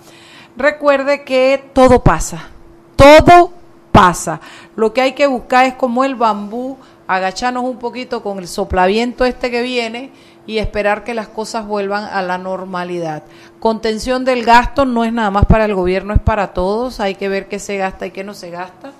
[0.57, 2.49] recuerde que todo pasa,
[2.95, 3.53] todo
[3.91, 4.41] pasa.
[4.75, 9.23] Lo que hay que buscar es como el bambú, agacharnos un poquito con el soplaviento
[9.23, 10.09] este que viene
[10.47, 13.21] y esperar que las cosas vuelvan a la normalidad.
[13.59, 16.99] Contención del gasto no es nada más para el gobierno, es para todos.
[16.99, 18.93] Hay que ver qué se gasta y qué no se gasta.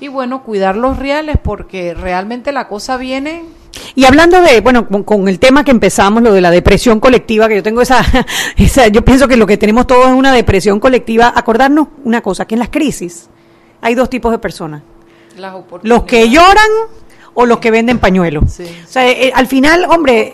[0.00, 3.44] Y bueno, cuidar los reales porque realmente la cosa viene
[3.96, 7.48] Y hablando de, bueno, con, con el tema que empezamos, lo de la depresión colectiva,
[7.48, 8.04] que yo tengo esa,
[8.56, 11.32] esa, yo pienso que lo que tenemos todos es una depresión colectiva.
[11.34, 13.28] Acordarnos una cosa, que en las crisis
[13.80, 14.82] hay dos tipos de personas.
[15.36, 15.54] las.
[15.82, 16.70] Los que lloran
[17.34, 18.52] o los que venden pañuelos.
[18.52, 18.64] Sí.
[18.84, 20.32] O sea, eh, al final, hombre,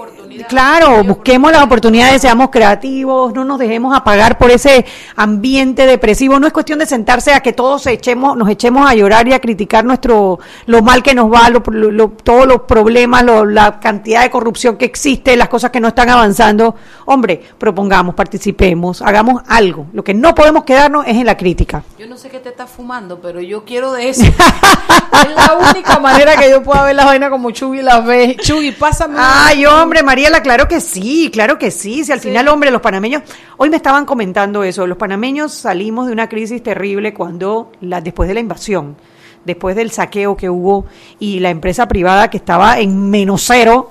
[0.49, 4.85] claro, busquemos las oportunidades, seamos creativos, no nos dejemos apagar por ese
[5.17, 6.39] ambiente depresivo.
[6.41, 9.41] No es cuestión de sentarse a que todos echemos, nos echemos a llorar y a
[9.41, 14.23] criticar nuestro lo mal que nos va, lo- lo- todos los problemas, lo- la cantidad
[14.23, 16.75] de corrupción que existe, las cosas que no están avanzando.
[17.07, 19.87] Hombre, propongamos, participemos, hagamos algo.
[19.93, 21.83] Lo que no podemos quedarnos es en la crítica.
[21.99, 24.23] Yo no sé qué te estás fumando, pero yo quiero de eso.
[24.25, 28.37] es la única manera que yo pueda ver las vainas como Chugui las ve.
[28.41, 29.17] Chugui, pásame.
[29.19, 32.03] Ay, hombre, Mariela, claro que sí, claro que sí.
[32.03, 33.25] Si al final, hombre, los panameños,
[33.59, 38.27] hoy me estaban comentando eso, los panameños salimos de una crisis terrible cuando, la, después
[38.27, 38.97] de la invasión,
[39.45, 40.87] después del saqueo que hubo
[41.19, 43.91] y la empresa privada que estaba en menos cero,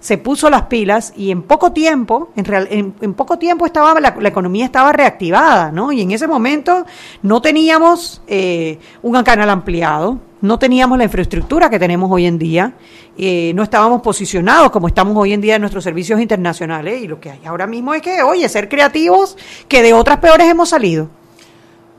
[0.00, 4.00] se puso las pilas y en poco tiempo, en, real- en, en poco tiempo estaba
[4.00, 5.92] la, la economía estaba reactivada, ¿no?
[5.92, 6.84] Y en ese momento
[7.22, 12.72] no teníamos eh, un canal ampliado, no teníamos la infraestructura que tenemos hoy en día,
[13.18, 17.20] eh, no estábamos posicionados como estamos hoy en día en nuestros servicios internacionales y lo
[17.20, 19.36] que hay ahora mismo es que, oye, ser creativos,
[19.68, 21.10] que de otras peores hemos salido.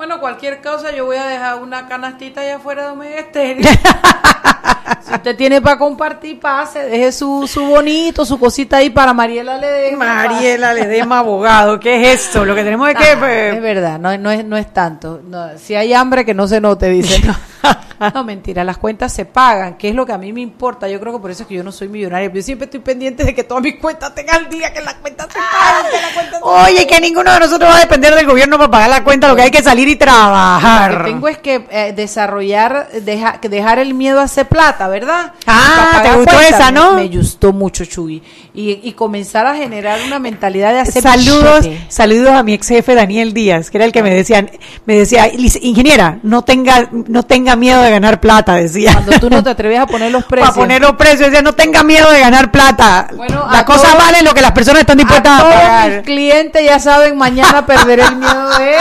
[0.02, 3.70] Bueno, cualquier cosa, yo voy a dejar una canastita allá afuera de Omega Estéreo.
[5.06, 9.60] si usted tiene para compartir, pase, deje su, su bonito, su cosita ahí para Mariela
[9.60, 10.26] Ledesma.
[10.26, 12.44] Mariela Ledesma, abogado, ¿qué es esto?
[12.44, 13.12] Lo que tenemos es que...
[13.12, 15.22] Ah, pues, es verdad, no, no, es, no es tanto.
[15.24, 17.22] No, si hay hambre, que no se note, dice.
[18.14, 18.24] No.
[18.24, 20.88] Mentira, las cuentas se pagan, que es lo que a mí me importa.
[20.90, 22.32] Yo creo que por eso es que yo no soy millonaria.
[22.34, 25.28] Yo siempre estoy pendiente de que todas mis cuentas tengan al día, que las cuentas
[25.32, 28.26] se paguen, que las cuentas se Oye, que ninguno de nosotros va a depender del
[28.26, 31.06] gobierno para pagar la cuenta, lo que hay que salir y Lo que trabajar.
[31.06, 35.34] tengo es que eh, desarrollar, deja- dejar el miedo a hacer plata, ¿verdad?
[35.46, 36.94] Ah, te gustó esa, ¿no?
[36.94, 38.22] Me, me gustó mucho, Chuy.
[38.54, 41.86] Y, y comenzar a generar una mentalidad de hacer Saludos, billete.
[41.90, 44.46] saludos a mi ex jefe Daniel Díaz, que era el que me decía,
[44.86, 48.94] me decía, "Lic- ingeniera, no tenga, no tenga miedo de ganar plata, decía.
[48.94, 50.50] Cuando tú no te atreves a poner los precios.
[50.50, 53.08] Para poner los precios, decía, no tenga miedo de ganar plata.
[53.16, 55.54] Bueno, Las a cosas todos- valen lo que las personas están dispuestas a a, todos
[55.56, 56.04] mis pagar.
[56.04, 58.78] clientes ya saben, mañana perderé el miedo de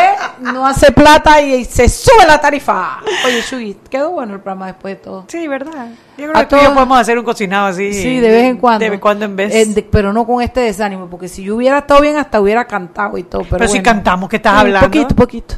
[0.53, 2.99] no hacer plata y, se sube la tarifa.
[3.27, 5.25] Oye, Chuy, quedó bueno el programa después de todo.
[5.29, 5.89] Sí, verdad.
[6.21, 7.93] Yo creo A que tú y yo todos- podemos hacer un cocinado así.
[7.95, 8.81] Sí, de vez en cuando.
[8.81, 9.55] De vez en cuando en vez.
[9.55, 12.67] Eh, de- pero no con este desánimo, porque si yo hubiera estado bien, hasta hubiera
[12.67, 13.43] cantado y todo.
[13.43, 14.87] Pero, Pero si cantamos, ¿qué estás hablando?
[14.87, 15.55] Poquito, poquito.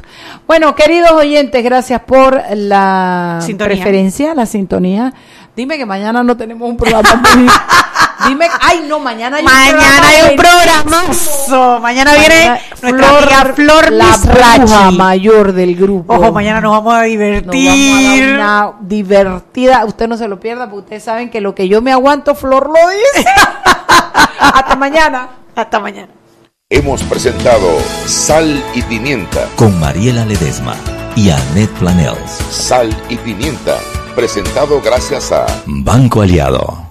[0.47, 3.75] Bueno, queridos oyentes, gracias por la Sintonía.
[3.75, 5.13] preferencia, la sintonía.
[5.55, 7.45] Dime que mañana no tenemos un programa muy...
[8.27, 11.79] Dime, ay no, mañana hay un Mañana programa hay un programazo.
[11.79, 16.13] Mañana viene Mañana, nuestra amiga Flor la bruja mayor del grupo.
[16.13, 18.33] Ojo, mañana nos vamos a Nos vamos a dar divertir.
[18.35, 19.85] una divertida.
[19.85, 22.67] Usted no se lo pierda, porque ustedes saben que lo que yo me aguanto, Flor
[22.67, 23.27] lo dice.
[24.39, 25.29] Hasta mañana.
[25.55, 26.09] Hasta mañana.
[26.69, 27.67] Hemos presentado
[28.07, 29.47] Sal y Pimienta.
[29.55, 30.75] Con Mariela Ledesma
[31.15, 32.31] y Annette Planels.
[32.49, 33.77] Sal y Pimienta.
[34.15, 36.82] Presentado gracias a Banco Aliado.